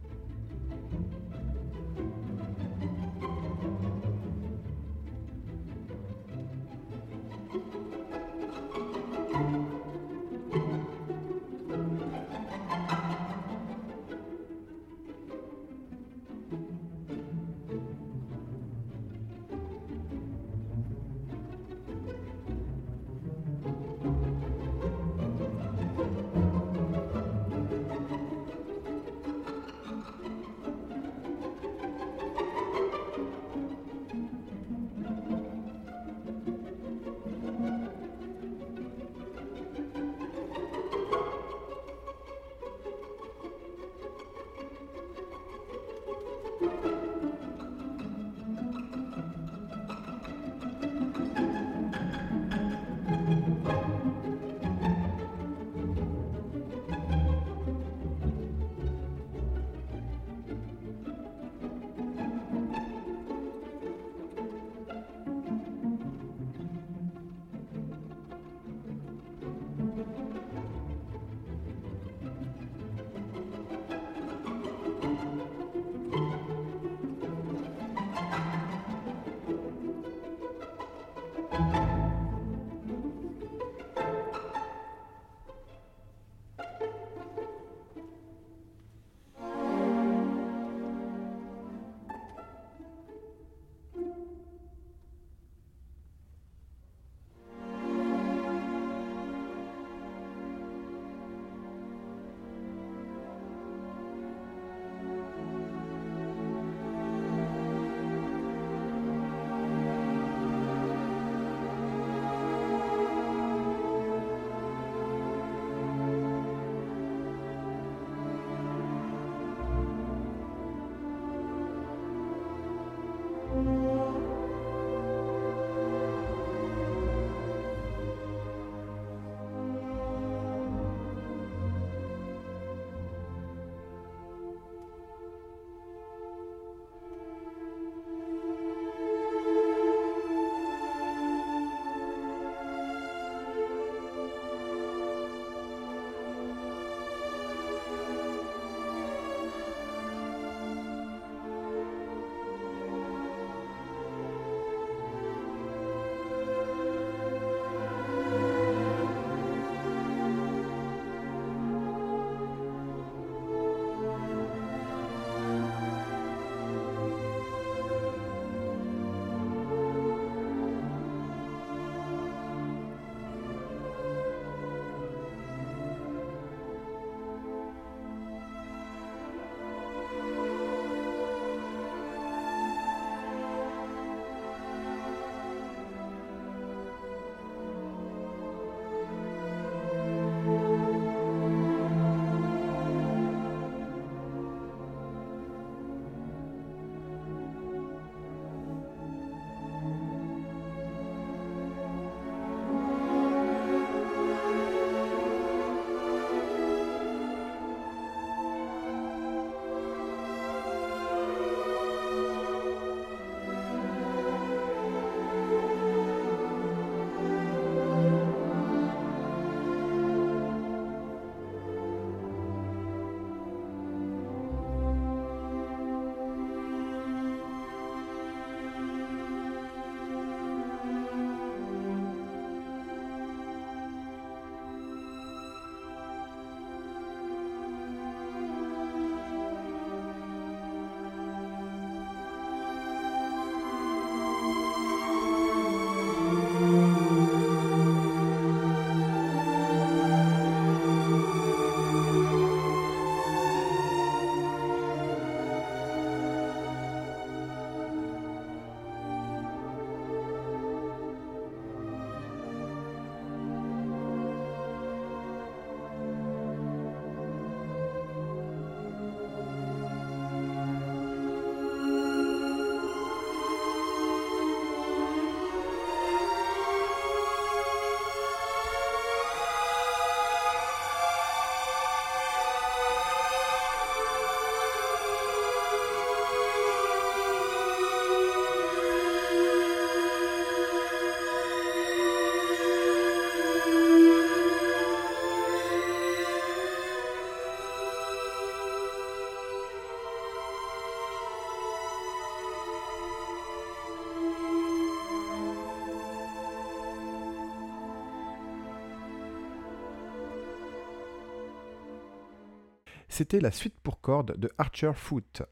C'était 313.20 313.40
la 313.40 313.50
suite 313.50 313.78
pour 313.82 314.00
cordes 314.00 314.38
de 314.38 314.50
Archer 314.56 314.92
Foot. 314.94 315.42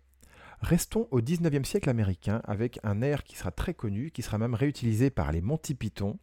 Restons 0.62 1.06
au 1.10 1.20
19e 1.20 1.64
siècle 1.64 1.90
américain 1.90 2.40
avec 2.44 2.80
un 2.82 3.02
air 3.02 3.24
qui 3.24 3.36
sera 3.36 3.50
très 3.50 3.74
connu, 3.74 4.10
qui 4.10 4.22
sera 4.22 4.38
même 4.38 4.54
réutilisé 4.54 5.10
par 5.10 5.32
les 5.32 5.42
Monty 5.42 5.74
Python. 5.74 6.18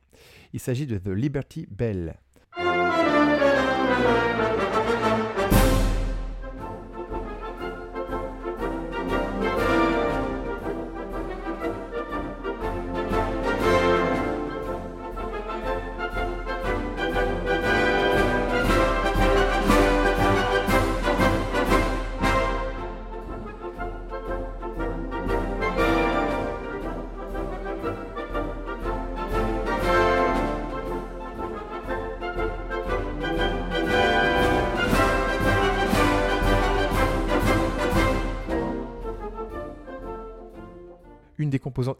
Il 0.54 0.60
s'agit 0.60 0.88
de 0.88 0.98
The 0.98 1.10
Liberty 1.10 1.68
Bell. 1.70 2.16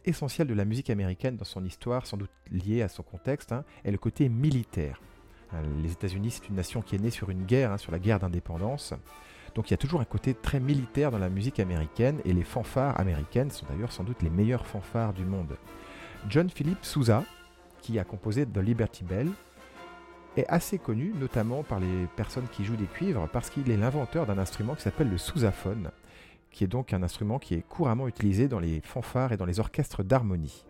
Essentielles 0.06 0.48
de 0.48 0.54
la 0.54 0.66
musique 0.66 0.90
américaine 0.90 1.36
dans 1.38 1.46
son 1.46 1.64
histoire, 1.64 2.06
sans 2.06 2.18
doute 2.18 2.32
liée 2.52 2.82
à 2.82 2.88
son 2.88 3.04
contexte, 3.04 3.52
hein, 3.52 3.64
est 3.84 3.92
le 3.92 3.98
côté 3.98 4.30
militaire. 4.30 5.02
Hein, 5.52 5.62
Les 5.84 5.92
États-Unis, 5.92 6.32
c'est 6.32 6.48
une 6.50 6.56
nation 6.56 6.82
qui 6.82 6.96
est 6.96 7.00
née 7.00 7.12
sur 7.12 7.30
une 7.30 7.46
guerre, 7.46 7.72
hein, 7.72 7.78
sur 7.78 7.92
la 7.92 8.00
guerre 8.00 8.20
d'indépendance. 8.20 8.94
Donc 9.56 9.70
il 9.70 9.72
y 9.72 9.74
a 9.74 9.78
toujours 9.78 10.02
un 10.02 10.06
côté 10.06 10.34
très 10.34 10.60
militaire 10.60 11.12
dans 11.12 11.18
la 11.18 11.30
musique 11.30 11.60
américaine, 11.60 12.20
et 12.26 12.34
les 12.34 12.44
fanfares 12.44 13.00
américaines 13.00 13.52
sont 13.52 13.66
d'ailleurs 13.70 13.92
sans 13.92 14.04
doute 14.04 14.22
les 14.22 14.30
meilleures 14.30 14.68
fanfares 14.68 15.14
du 15.14 15.26
monde. 15.26 15.58
John 16.30 16.50
Philip 16.50 16.84
Sousa, 16.84 17.24
qui 17.82 18.00
a 18.00 18.04
composé 18.04 18.46
The 18.46 18.58
Liberty 18.58 19.04
Bell, 19.04 19.30
est 20.38 20.48
assez 20.48 20.78
connu, 20.78 21.14
notamment 21.18 21.64
par 21.64 21.80
les 21.80 22.08
personnes 22.16 22.48
qui 22.52 22.66
jouent 22.66 22.76
des 22.76 22.86
cuivres, 22.86 23.30
parce 23.32 23.50
qu'il 23.50 23.70
est 23.72 23.78
l'inventeur 23.78 24.26
d'un 24.26 24.38
instrument 24.38 24.76
qui 24.76 24.82
s'appelle 24.82 25.10
le 25.10 25.18
sousaphone, 25.18 25.92
qui 26.56 26.64
est 26.64 26.68
donc 26.68 26.94
un 26.94 27.04
instrument 27.04 27.38
qui 27.38 27.54
est 27.54 27.62
couramment 27.62 28.08
utilisé 28.08 28.48
dans 28.48 28.60
les 28.60 28.80
fanfares 28.80 29.34
et 29.34 29.38
dans 29.38 29.46
les 29.46 29.60
orchestres 29.60 30.06
d'harmonie. 30.06 30.66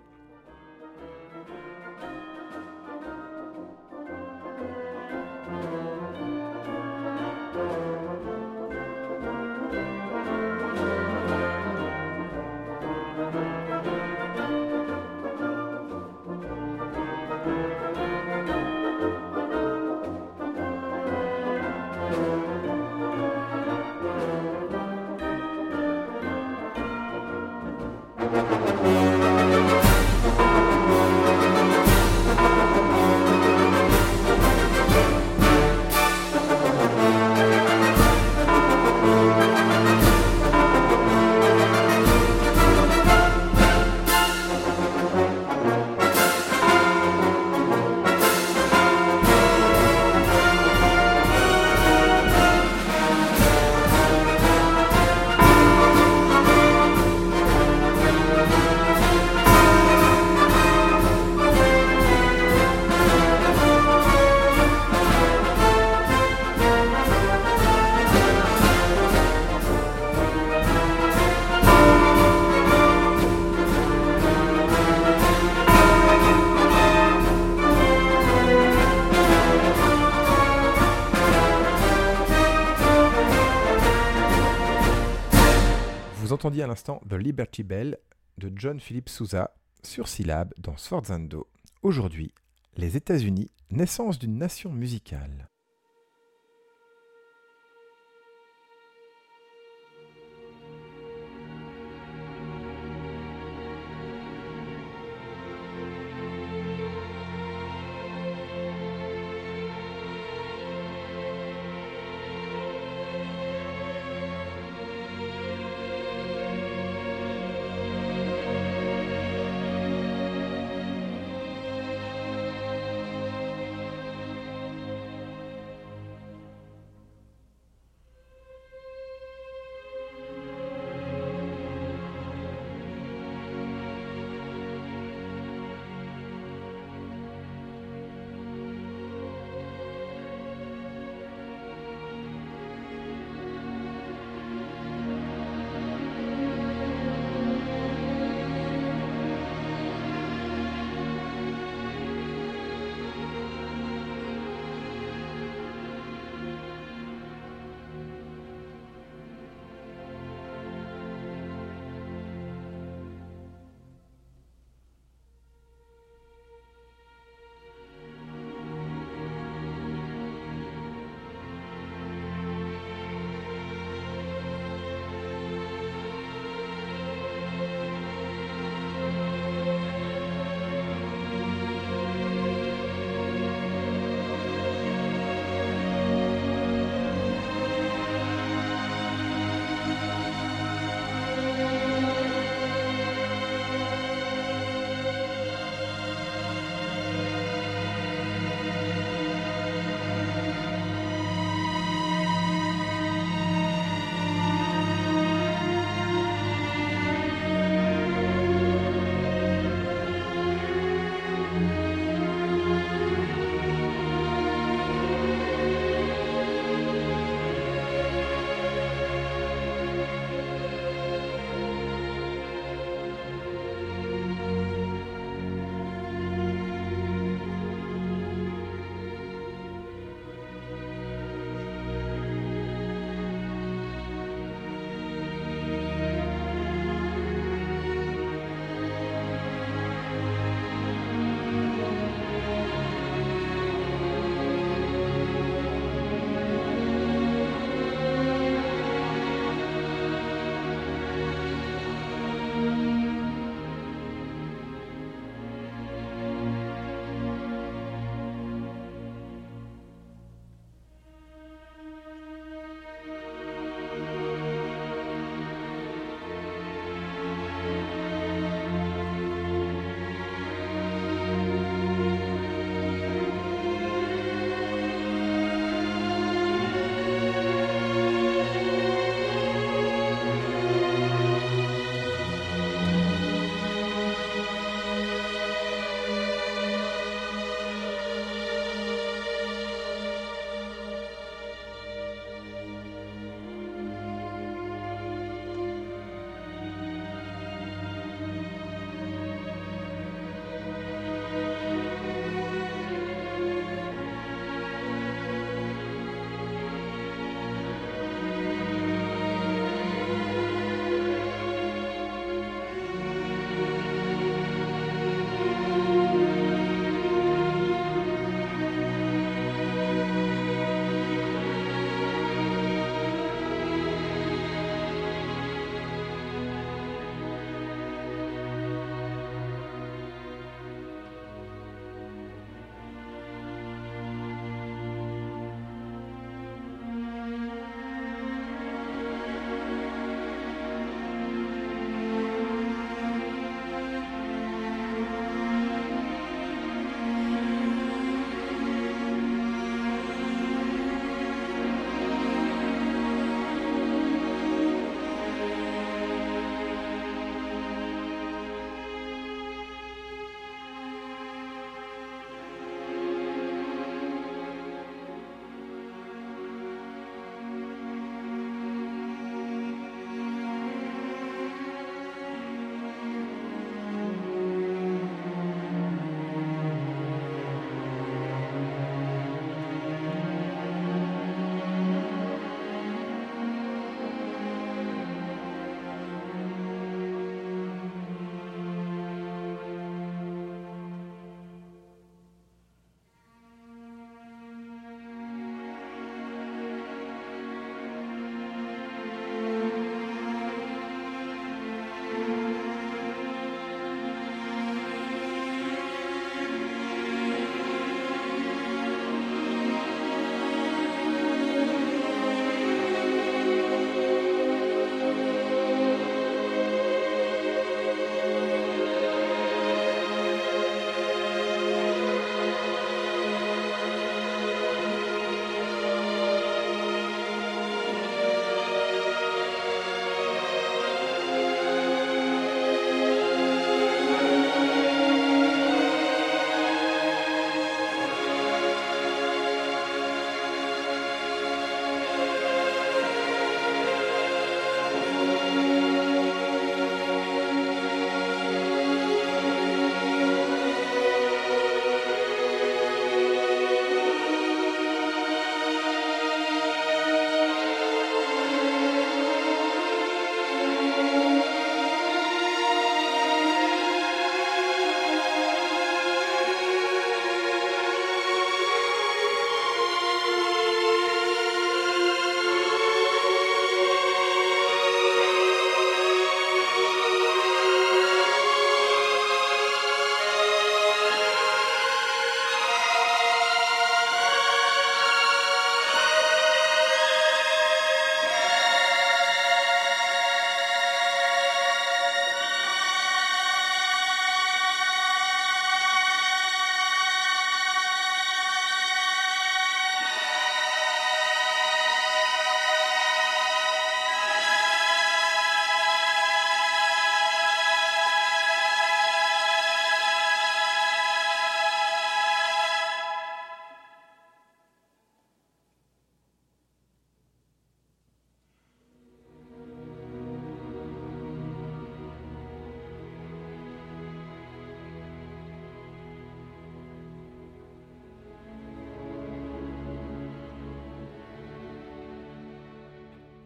Entendiez 86.46 86.62
à 86.62 86.68
l'instant 86.68 87.02
The 87.10 87.14
Liberty 87.14 87.64
Bell 87.64 87.98
de 88.38 88.52
John 88.56 88.80
Philip 88.80 89.10
Sousa 89.10 89.56
sur 89.82 90.08
syllabe 90.08 90.54
dans 90.60 90.78
Sforzando. 90.78 91.48
Aujourd'hui, 91.82 92.36
les 92.78 92.96
États-Unis, 92.96 93.50
naissance 93.72 94.20
d'une 94.20 94.38
nation 94.38 94.72
musicale. 94.72 95.50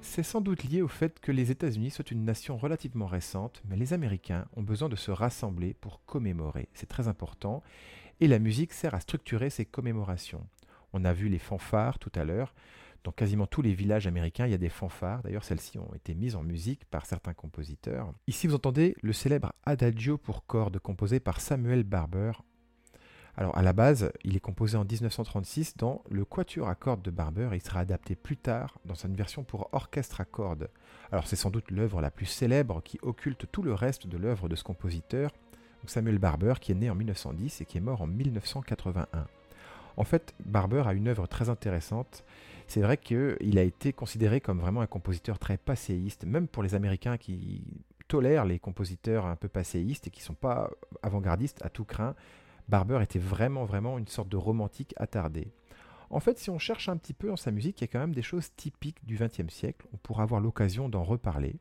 C'est 0.01 0.23
sans 0.23 0.41
doute 0.41 0.63
lié 0.63 0.81
au 0.81 0.87
fait 0.87 1.19
que 1.19 1.31
les 1.31 1.51
États-Unis 1.51 1.91
sont 1.91 2.03
une 2.03 2.23
nation 2.23 2.57
relativement 2.57 3.05
récente, 3.05 3.61
mais 3.67 3.75
les 3.75 3.93
Américains 3.93 4.45
ont 4.55 4.63
besoin 4.63 4.89
de 4.89 4.95
se 4.95 5.11
rassembler 5.11 5.73
pour 5.73 6.03
commémorer. 6.05 6.69
C'est 6.73 6.89
très 6.89 7.07
important. 7.07 7.61
Et 8.19 8.27
la 8.27 8.39
musique 8.39 8.73
sert 8.73 8.95
à 8.95 8.99
structurer 8.99 9.49
ces 9.49 9.65
commémorations. 9.65 10.47
On 10.93 11.05
a 11.05 11.13
vu 11.13 11.29
les 11.29 11.39
fanfares 11.39 11.99
tout 11.99 12.11
à 12.15 12.23
l'heure. 12.23 12.53
Dans 13.03 13.11
quasiment 13.11 13.45
tous 13.45 13.61
les 13.61 13.73
villages 13.73 14.07
américains, 14.07 14.45
il 14.45 14.51
y 14.51 14.55
a 14.55 14.57
des 14.57 14.69
fanfares. 14.69 15.21
D'ailleurs, 15.23 15.43
celles-ci 15.43 15.77
ont 15.77 15.93
été 15.93 16.15
mises 16.15 16.35
en 16.35 16.43
musique 16.43 16.85
par 16.85 17.05
certains 17.05 17.33
compositeurs. 17.33 18.11
Ici, 18.27 18.47
vous 18.47 18.55
entendez 18.55 18.95
le 19.01 19.13
célèbre 19.13 19.53
Adagio 19.63 20.17
pour 20.17 20.45
cordes 20.45 20.79
composé 20.79 21.19
par 21.19 21.39
Samuel 21.39 21.83
Barber. 21.83 22.31
Alors, 23.39 23.57
à 23.57 23.61
la 23.61 23.71
base, 23.71 24.11
il 24.25 24.35
est 24.35 24.41
composé 24.41 24.75
en 24.75 24.83
1936 24.83 25.77
dans 25.77 26.03
le 26.11 26.25
Quatuor 26.25 26.67
à 26.67 26.75
cordes 26.75 27.01
de 27.01 27.09
Barber 27.09 27.47
et 27.53 27.55
il 27.55 27.61
sera 27.61 27.79
adapté 27.79 28.17
plus 28.17 28.35
tard 28.35 28.77
dans 28.83 28.95
une 28.95 29.15
version 29.15 29.43
pour 29.45 29.69
orchestre 29.71 30.19
à 30.19 30.25
cordes. 30.25 30.69
Alors, 31.09 31.25
c'est 31.25 31.37
sans 31.37 31.49
doute 31.49 31.71
l'œuvre 31.71 32.01
la 32.01 32.11
plus 32.11 32.25
célèbre 32.25 32.81
qui 32.83 32.99
occulte 33.01 33.45
tout 33.49 33.61
le 33.61 33.73
reste 33.73 34.07
de 34.07 34.17
l'œuvre 34.17 34.49
de 34.49 34.57
ce 34.57 34.65
compositeur, 34.65 35.31
Samuel 35.85 36.19
Barber, 36.19 36.55
qui 36.59 36.73
est 36.73 36.75
né 36.75 36.89
en 36.89 36.95
1910 36.95 37.61
et 37.61 37.65
qui 37.65 37.77
est 37.77 37.81
mort 37.81 38.01
en 38.01 38.07
1981. 38.07 39.07
En 39.95 40.03
fait, 40.03 40.35
Barber 40.43 40.83
a 40.85 40.91
une 40.91 41.07
œuvre 41.07 41.25
très 41.25 41.47
intéressante. 41.47 42.25
C'est 42.67 42.81
vrai 42.81 42.97
qu'il 42.97 43.57
a 43.57 43.63
été 43.63 43.93
considéré 43.93 44.41
comme 44.41 44.59
vraiment 44.59 44.81
un 44.81 44.87
compositeur 44.87 45.39
très 45.39 45.55
passéiste, 45.55 46.25
même 46.25 46.49
pour 46.49 46.61
les 46.61 46.75
Américains 46.75 47.15
qui 47.15 47.63
tolèrent 48.09 48.43
les 48.43 48.59
compositeurs 48.59 49.25
un 49.25 49.37
peu 49.37 49.47
passéistes 49.47 50.07
et 50.07 50.09
qui 50.09 50.19
ne 50.19 50.25
sont 50.25 50.33
pas 50.33 50.69
avant-gardistes 51.03 51.63
à 51.63 51.69
tout 51.69 51.85
craint. 51.85 52.15
Barber 52.69 52.99
était 53.01 53.17
vraiment, 53.17 53.65
vraiment 53.65 53.97
une 53.97 54.07
sorte 54.07 54.29
de 54.29 54.37
romantique 54.37 54.93
attardé. 54.97 55.51
En 56.11 56.19
fait, 56.19 56.37
si 56.37 56.51
on 56.51 56.59
cherche 56.59 56.87
un 56.87 56.97
petit 56.97 57.13
peu 57.13 57.27
dans 57.27 57.35
sa 57.35 57.49
musique, 57.49 57.81
il 57.81 57.83
y 57.83 57.85
a 57.85 57.87
quand 57.87 57.99
même 57.99 58.13
des 58.13 58.21
choses 58.21 58.51
typiques 58.55 59.03
du 59.05 59.17
XXe 59.17 59.51
siècle. 59.51 59.87
On 59.91 59.97
pourra 59.97 60.23
avoir 60.23 60.39
l'occasion 60.39 60.87
d'en 60.87 61.03
reparler. 61.03 61.55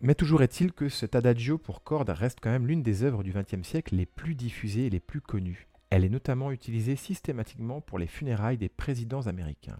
Mais 0.00 0.14
toujours 0.14 0.42
est-il 0.42 0.72
que 0.72 0.88
cet 0.88 1.16
adagio 1.16 1.58
pour 1.58 1.82
cordes 1.82 2.10
reste 2.10 2.38
quand 2.40 2.50
même 2.50 2.68
l'une 2.68 2.84
des 2.84 3.02
œuvres 3.02 3.24
du 3.24 3.32
XXe 3.32 3.66
siècle 3.66 3.96
les 3.96 4.06
plus 4.06 4.36
diffusées 4.36 4.86
et 4.86 4.90
les 4.90 5.00
plus 5.00 5.20
connues. 5.20 5.66
Elle 5.90 6.04
est 6.04 6.08
notamment 6.08 6.52
utilisée 6.52 6.96
systématiquement 6.96 7.80
pour 7.80 7.98
les 7.98 8.06
funérailles 8.06 8.58
des 8.58 8.68
présidents 8.68 9.26
américains. 9.26 9.78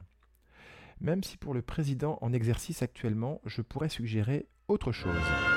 Même 1.00 1.22
si 1.22 1.36
pour 1.36 1.54
le 1.54 1.62
président 1.62 2.18
en 2.20 2.32
exercice 2.32 2.82
actuellement, 2.82 3.40
je 3.46 3.62
pourrais 3.62 3.88
suggérer 3.88 4.46
autre 4.66 4.90
chose. 4.90 5.53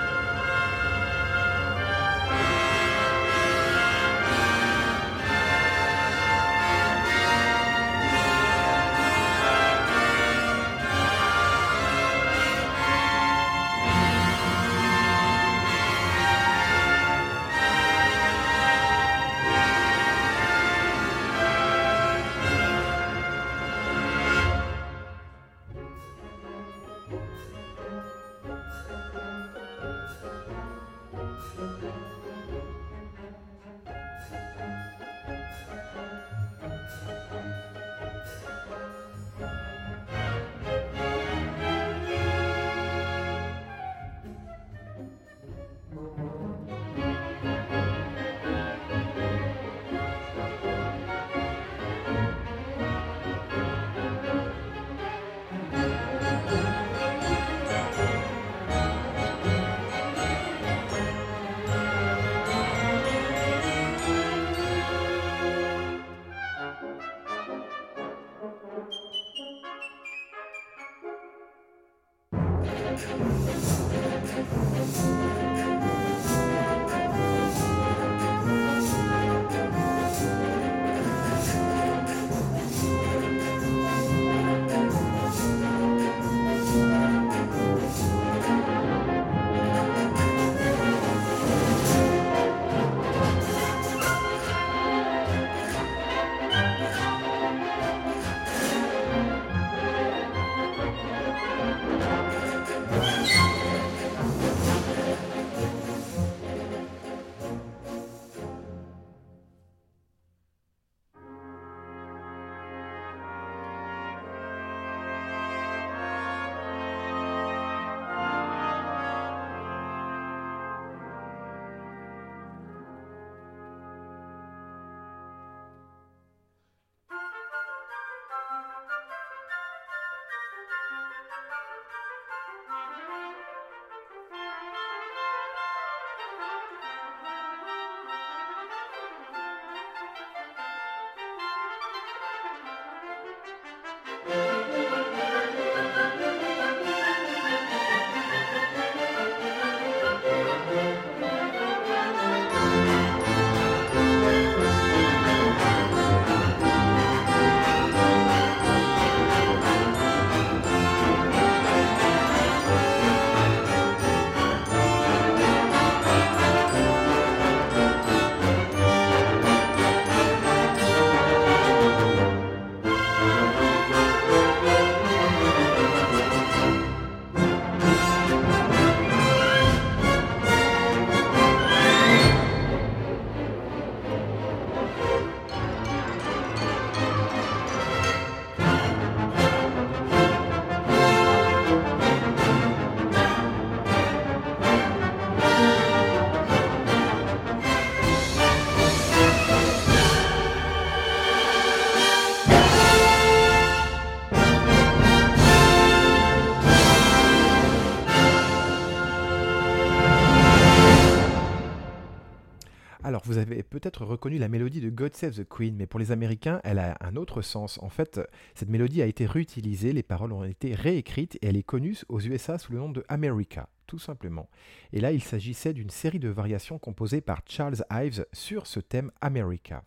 La 214.38 214.48
mélodie 214.48 214.82
de 214.82 214.90
God 214.90 215.16
Save 215.16 215.34
the 215.34 215.48
Queen, 215.48 215.76
mais 215.76 215.88
pour 215.88 216.00
les 216.00 216.12
Américains, 216.12 216.62
elle 216.64 216.80
a 216.80 216.98
un 217.02 217.16
autre 217.16 217.42
sens. 217.42 217.80
En 217.82 217.90
fait, 217.90 218.20
cette 218.56 218.70
mélodie 218.70 219.02
a 219.02 219.06
été 219.06 219.26
réutilisée, 219.26 219.94
les 219.94 220.04
paroles 220.04 220.34
ont 220.34 220.44
été 220.44 220.76
réécrites 220.76 221.36
et 221.36 221.48
elle 221.48 221.58
est 221.58 221.64
connue 221.64 221.98
aux 222.10 222.20
USA 222.20 222.58
sous 222.58 222.72
le 222.72 222.80
nom 222.80 222.90
de 222.90 223.04
America, 223.10 223.70
tout 223.86 224.00
simplement. 224.00 224.50
Et 224.94 225.02
là, 225.02 225.12
il 225.12 225.24
s'agissait 225.24 225.74
d'une 225.74 225.90
série 225.90 226.20
de 226.20 226.30
variations 226.30 226.80
composées 226.80 227.22
par 227.22 227.42
Charles 227.48 227.84
Ives 227.92 228.26
sur 228.34 228.68
ce 228.68 228.80
thème 228.80 229.12
America. 229.22 229.84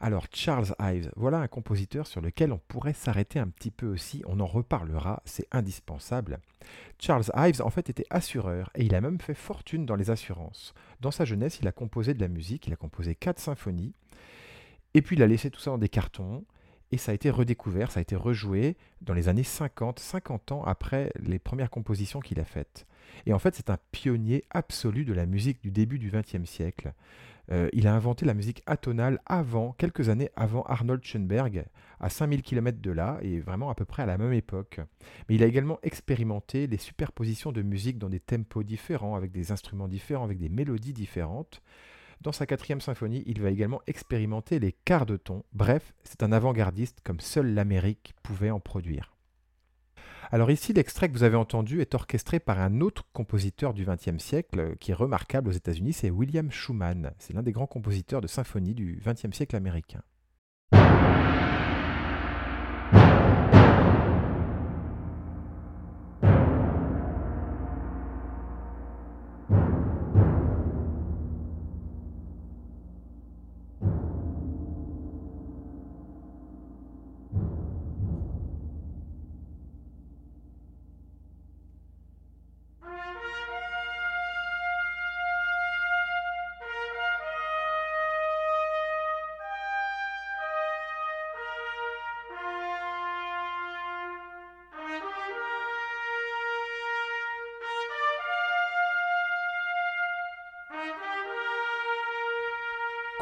Alors 0.00 0.26
Charles 0.32 0.74
Ives, 0.78 1.10
voilà 1.16 1.38
un 1.38 1.48
compositeur 1.48 2.06
sur 2.06 2.20
lequel 2.20 2.52
on 2.52 2.60
pourrait 2.68 2.92
s'arrêter 2.92 3.40
un 3.40 3.48
petit 3.48 3.72
peu 3.72 3.88
aussi, 3.88 4.22
on 4.26 4.38
en 4.38 4.46
reparlera, 4.46 5.22
c'est 5.24 5.48
indispensable. 5.50 6.38
Charles 7.00 7.24
Ives 7.34 7.62
en 7.62 7.70
fait 7.70 7.90
était 7.90 8.06
assureur 8.10 8.70
et 8.76 8.84
il 8.84 8.94
a 8.94 9.00
même 9.00 9.20
fait 9.20 9.34
fortune 9.34 9.86
dans 9.86 9.96
les 9.96 10.10
assurances. 10.10 10.72
Dans 11.00 11.10
sa 11.10 11.24
jeunesse, 11.24 11.58
il 11.60 11.68
a 11.68 11.72
composé 11.72 12.14
de 12.14 12.20
la 12.20 12.28
musique, 12.28 12.66
il 12.66 12.72
a 12.72 12.76
composé 12.76 13.14
quatre 13.14 13.38
symphonies, 13.38 13.94
et 14.94 15.02
puis 15.02 15.16
il 15.16 15.22
a 15.22 15.26
laissé 15.26 15.50
tout 15.50 15.60
ça 15.60 15.70
dans 15.70 15.78
des 15.78 15.88
cartons, 15.88 16.44
et 16.90 16.98
ça 16.98 17.12
a 17.12 17.14
été 17.14 17.30
redécouvert, 17.30 17.90
ça 17.90 17.98
a 17.98 18.02
été 18.02 18.16
rejoué 18.16 18.76
dans 19.02 19.14
les 19.14 19.28
années 19.28 19.42
50, 19.42 19.98
50 19.98 20.52
ans 20.52 20.62
après 20.64 21.12
les 21.18 21.38
premières 21.38 21.70
compositions 21.70 22.20
qu'il 22.20 22.40
a 22.40 22.44
faites. 22.44 22.86
Et 23.26 23.32
en 23.32 23.38
fait, 23.38 23.54
c'est 23.54 23.70
un 23.70 23.78
pionnier 23.92 24.44
absolu 24.50 25.04
de 25.04 25.12
la 25.12 25.26
musique 25.26 25.62
du 25.62 25.70
début 25.70 25.98
du 25.98 26.10
XXe 26.10 26.48
siècle. 26.48 26.92
Euh, 27.50 27.68
il 27.72 27.86
a 27.86 27.94
inventé 27.94 28.26
la 28.26 28.34
musique 28.34 28.62
atonale 28.66 29.20
avant, 29.26 29.72
quelques 29.72 30.08
années 30.08 30.30
avant 30.36 30.62
Arnold 30.64 31.02
Schoenberg, 31.02 31.64
à 31.98 32.10
5000 32.10 32.42
km 32.42 32.80
de 32.80 32.90
là, 32.90 33.18
et 33.22 33.40
vraiment 33.40 33.70
à 33.70 33.74
peu 33.74 33.84
près 33.84 34.02
à 34.02 34.06
la 34.06 34.18
même 34.18 34.34
époque. 34.34 34.80
Mais 35.28 35.36
il 35.36 35.42
a 35.42 35.46
également 35.46 35.78
expérimenté 35.82 36.66
les 36.66 36.76
superpositions 36.76 37.52
de 37.52 37.62
musique 37.62 37.98
dans 37.98 38.10
des 38.10 38.20
tempos 38.20 38.62
différents, 38.62 39.14
avec 39.14 39.32
des 39.32 39.50
instruments 39.50 39.88
différents, 39.88 40.24
avec 40.24 40.38
des 40.38 40.50
mélodies 40.50 40.92
différentes. 40.92 41.62
Dans 42.20 42.32
sa 42.32 42.46
quatrième 42.46 42.80
symphonie, 42.80 43.22
il 43.26 43.40
va 43.40 43.50
également 43.50 43.80
expérimenter 43.86 44.58
les 44.58 44.72
quarts 44.72 45.06
de 45.06 45.16
ton. 45.16 45.44
Bref, 45.52 45.94
c'est 46.02 46.22
un 46.22 46.32
avant-gardiste 46.32 47.00
comme 47.04 47.20
seule 47.20 47.54
l'Amérique 47.54 48.14
pouvait 48.22 48.50
en 48.50 48.58
produire. 48.58 49.14
Alors 50.30 50.50
ici, 50.50 50.72
l'extrait 50.72 51.08
que 51.08 51.14
vous 51.14 51.22
avez 51.22 51.36
entendu 51.36 51.80
est 51.80 51.94
orchestré 51.94 52.38
par 52.38 52.60
un 52.60 52.80
autre 52.80 53.06
compositeur 53.12 53.72
du 53.72 53.86
XXe 53.86 54.22
siècle 54.22 54.60
euh, 54.60 54.74
qui 54.78 54.90
est 54.90 54.94
remarquable 54.94 55.48
aux 55.48 55.52
États-Unis, 55.52 55.94
c'est 55.94 56.10
William 56.10 56.50
Schumann. 56.50 57.12
C'est 57.18 57.32
l'un 57.32 57.42
des 57.42 57.52
grands 57.52 57.66
compositeurs 57.66 58.20
de 58.20 58.26
symphonie 58.26 58.74
du 58.74 59.00
XXe 59.06 59.34
siècle 59.34 59.56
américain. 59.56 60.02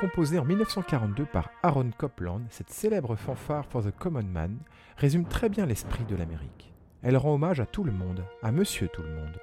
Composée 0.07 0.39
en 0.39 0.45
1942 0.45 1.25
par 1.25 1.51
Aaron 1.65 1.91
Copland, 1.91 2.43
cette 2.49 2.71
célèbre 2.71 3.17
fanfare 3.17 3.67
for 3.67 3.83
the 3.83 3.91
Common 3.91 4.23
Man 4.23 4.57
résume 4.97 5.25
très 5.25 5.49
bien 5.49 5.67
l'esprit 5.67 6.05
de 6.05 6.15
l'Amérique. 6.15 6.73
Elle 7.03 7.17
rend 7.17 7.35
hommage 7.35 7.59
à 7.59 7.67
tout 7.67 7.83
le 7.83 7.91
monde, 7.91 8.23
à 8.41 8.53
Monsieur 8.53 8.87
tout 8.87 9.03
le 9.03 9.13
monde. 9.13 9.37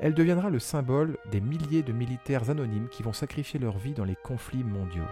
Elle 0.00 0.14
deviendra 0.14 0.48
le 0.48 0.58
symbole 0.58 1.18
des 1.30 1.42
milliers 1.42 1.82
de 1.82 1.92
militaires 1.92 2.48
anonymes 2.48 2.88
qui 2.88 3.02
vont 3.02 3.12
sacrifier 3.12 3.60
leur 3.60 3.76
vie 3.76 3.92
dans 3.92 4.06
les 4.06 4.16
conflits 4.16 4.64
mondiaux. 4.64 5.04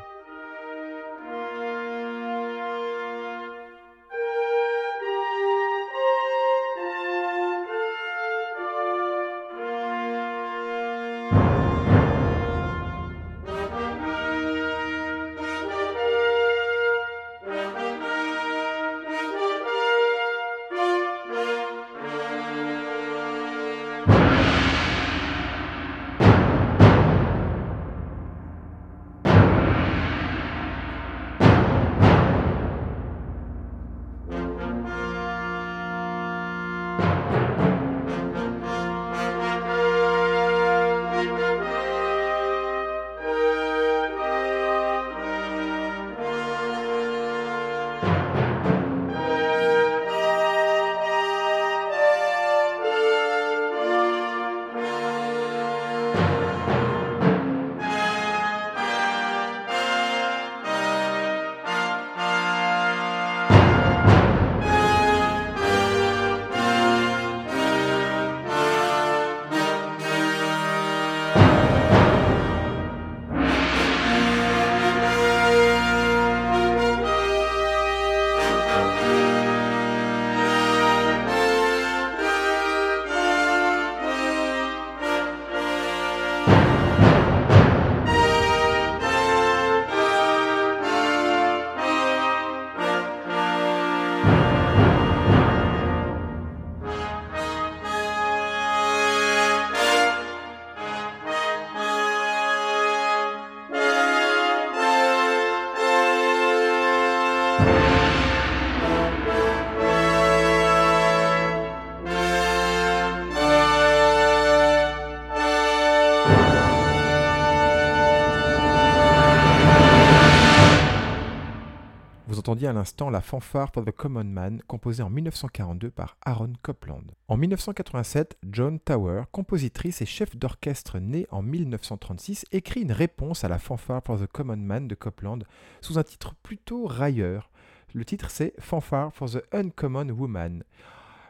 Entendiez 122.53 122.69
à 122.69 122.75
l'instant 122.75 123.09
la 123.09 123.23
fanfare 123.23 123.71
for 123.73 123.83
the 123.83 123.93
Common 123.93 124.25
Man, 124.25 124.61
composée 124.67 125.03
en 125.03 125.09
1942 125.09 125.91
par 125.91 126.19
Aaron 126.21 126.53
Copland. 126.61 127.05
En 127.29 127.39
1987, 127.39 128.37
John 128.51 128.79
Tower, 128.79 129.23
compositrice 129.33 130.03
et 130.03 130.07
chef 130.07 130.37
d'orchestre 130.37 130.99
née 130.99 131.27
en 131.31 131.41
1936, 131.41 132.45
écrit 132.53 132.83
une 132.83 132.93
réponse 132.93 133.43
à 133.43 133.49
la 133.49 133.59
fanfare 133.59 134.03
for 134.05 134.21
the 134.21 134.27
Common 134.27 134.59
Man 134.59 134.87
de 134.87 134.95
Copland 134.95 135.39
sous 135.81 135.99
un 135.99 136.03
titre 136.03 136.35
plutôt 136.43 136.85
railleur. 136.85 137.51
Le 137.95 138.05
titre 138.05 138.29
c'est 138.29 138.53
Fanfare 138.59 139.15
for 139.15 139.31
the 139.31 139.43
Uncommon 139.53 140.11
Woman, 140.11 140.63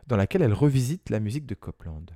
dans 0.08 0.16
laquelle 0.16 0.42
elle 0.42 0.52
revisite 0.52 1.08
la 1.08 1.20
musique 1.20 1.46
de 1.46 1.54
Copland. 1.54 2.06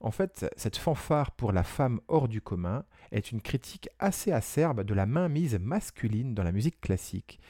En 0.00 0.10
fait, 0.10 0.46
cette 0.56 0.78
fanfare 0.78 1.32
pour 1.32 1.52
la 1.52 1.64
femme 1.64 2.00
hors 2.08 2.28
du 2.28 2.40
commun 2.40 2.86
est 3.12 3.30
une 3.30 3.42
critique 3.42 3.90
assez 3.98 4.32
acerbe 4.32 4.84
de 4.84 4.94
la 4.94 5.04
mainmise 5.04 5.58
masculine 5.60 6.32
dans 6.32 6.44
la 6.44 6.52
musique 6.52 6.80
classique. 6.80 7.40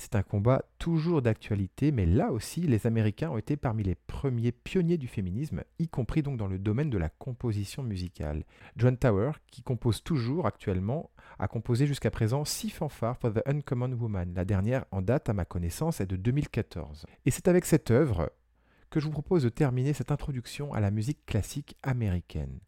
C'est 0.00 0.14
un 0.14 0.22
combat 0.22 0.64
toujours 0.78 1.20
d'actualité, 1.20 1.92
mais 1.92 2.06
là 2.06 2.32
aussi, 2.32 2.62
les 2.62 2.86
Américains 2.86 3.28
ont 3.28 3.36
été 3.36 3.58
parmi 3.58 3.82
les 3.82 3.94
premiers 3.94 4.50
pionniers 4.50 4.96
du 4.96 5.08
féminisme, 5.08 5.62
y 5.78 5.88
compris 5.88 6.22
donc 6.22 6.38
dans 6.38 6.46
le 6.46 6.58
domaine 6.58 6.88
de 6.88 6.96
la 6.96 7.10
composition 7.10 7.82
musicale. 7.82 8.44
John 8.78 8.96
Tower, 8.96 9.32
qui 9.50 9.60
compose 9.60 10.02
toujours 10.02 10.46
actuellement, 10.46 11.10
a 11.38 11.48
composé 11.48 11.86
jusqu'à 11.86 12.10
présent 12.10 12.46
six 12.46 12.70
fanfares 12.70 13.18
for 13.18 13.34
the 13.34 13.42
Uncommon 13.44 13.92
Woman. 13.92 14.32
La 14.34 14.46
dernière 14.46 14.86
en 14.90 15.02
date, 15.02 15.28
à 15.28 15.34
ma 15.34 15.44
connaissance, 15.44 16.00
est 16.00 16.06
de 16.06 16.16
2014. 16.16 17.04
Et 17.26 17.30
c'est 17.30 17.46
avec 17.46 17.66
cette 17.66 17.90
œuvre 17.90 18.32
que 18.88 19.00
je 19.00 19.04
vous 19.04 19.12
propose 19.12 19.42
de 19.42 19.50
terminer 19.50 19.92
cette 19.92 20.12
introduction 20.12 20.72
à 20.72 20.80
la 20.80 20.90
musique 20.90 21.26
classique 21.26 21.76
américaine. 21.82 22.60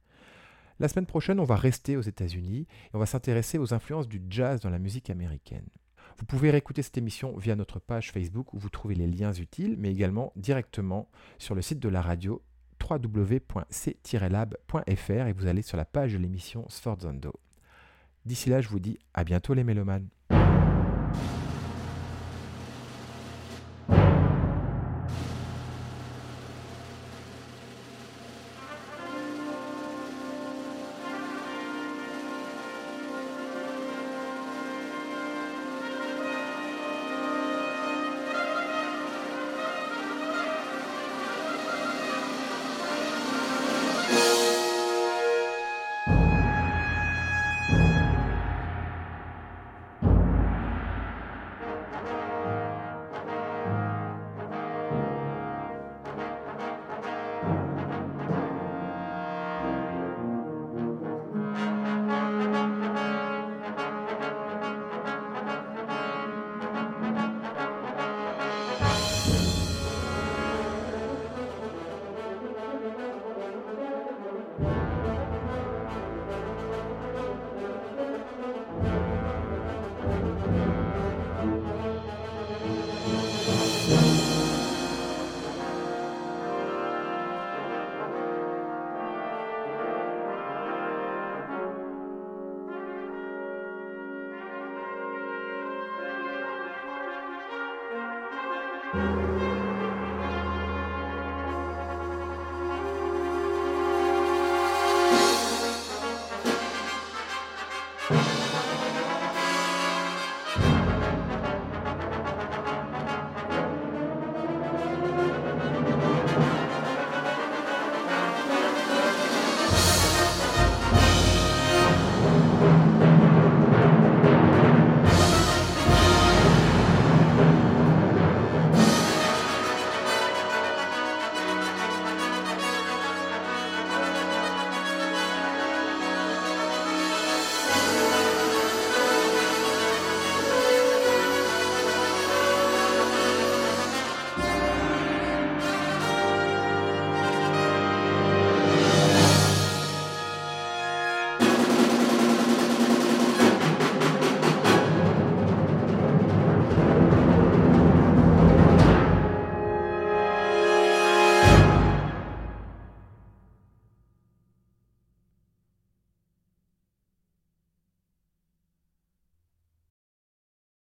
La 0.81 0.89
semaine 0.89 1.07
prochaine, 1.07 1.41
on 1.41 1.45
va 1.45 1.57
rester 1.57 1.97
aux 1.97 2.03
États-Unis 2.03 2.67
et 2.69 2.91
on 2.93 2.99
va 2.99 3.07
s'intéresser 3.07 3.57
aux 3.57 3.73
influences 3.73 4.07
du 4.07 4.21
jazz 4.29 4.61
dans 4.61 4.69
la 4.69 4.79
musique 4.79 5.09
américaine. 5.09 5.71
Vous 6.19 6.27
pouvez 6.27 6.51
réécouter 6.51 6.83
cette 6.83 6.99
émission 6.99 7.37
via 7.37 7.57
notre 7.57 7.79
page 7.79 8.13
Facebook 8.13 8.53
où 8.53 8.59
vous 8.59 8.69
trouvez 8.69 8.95
les 8.95 9.07
liens 9.07 9.33
utiles, 9.33 9.77
mais 9.79 9.91
également 9.91 10.33
directement 10.37 11.09
sur 11.39 11.55
le 11.55 11.63
site 11.63 11.79
de 11.79 11.89
la 11.89 12.03
radio 12.03 12.43
www.c-lab.fr 12.91 13.51
et 15.11 15.33
vous 15.33 15.47
allez 15.47 15.63
sur 15.63 15.77
la 15.77 15.85
page 15.85 16.13
de 16.13 16.19
l'émission 16.19 16.65
Sforzando. 16.69 17.33
D'ici 18.25 18.51
là, 18.51 18.61
je 18.61 18.69
vous 18.69 18.81
dis 18.81 18.99
à 19.15 19.25
bientôt 19.25 19.55
les 19.55 19.65
mélomanes. 19.65 20.09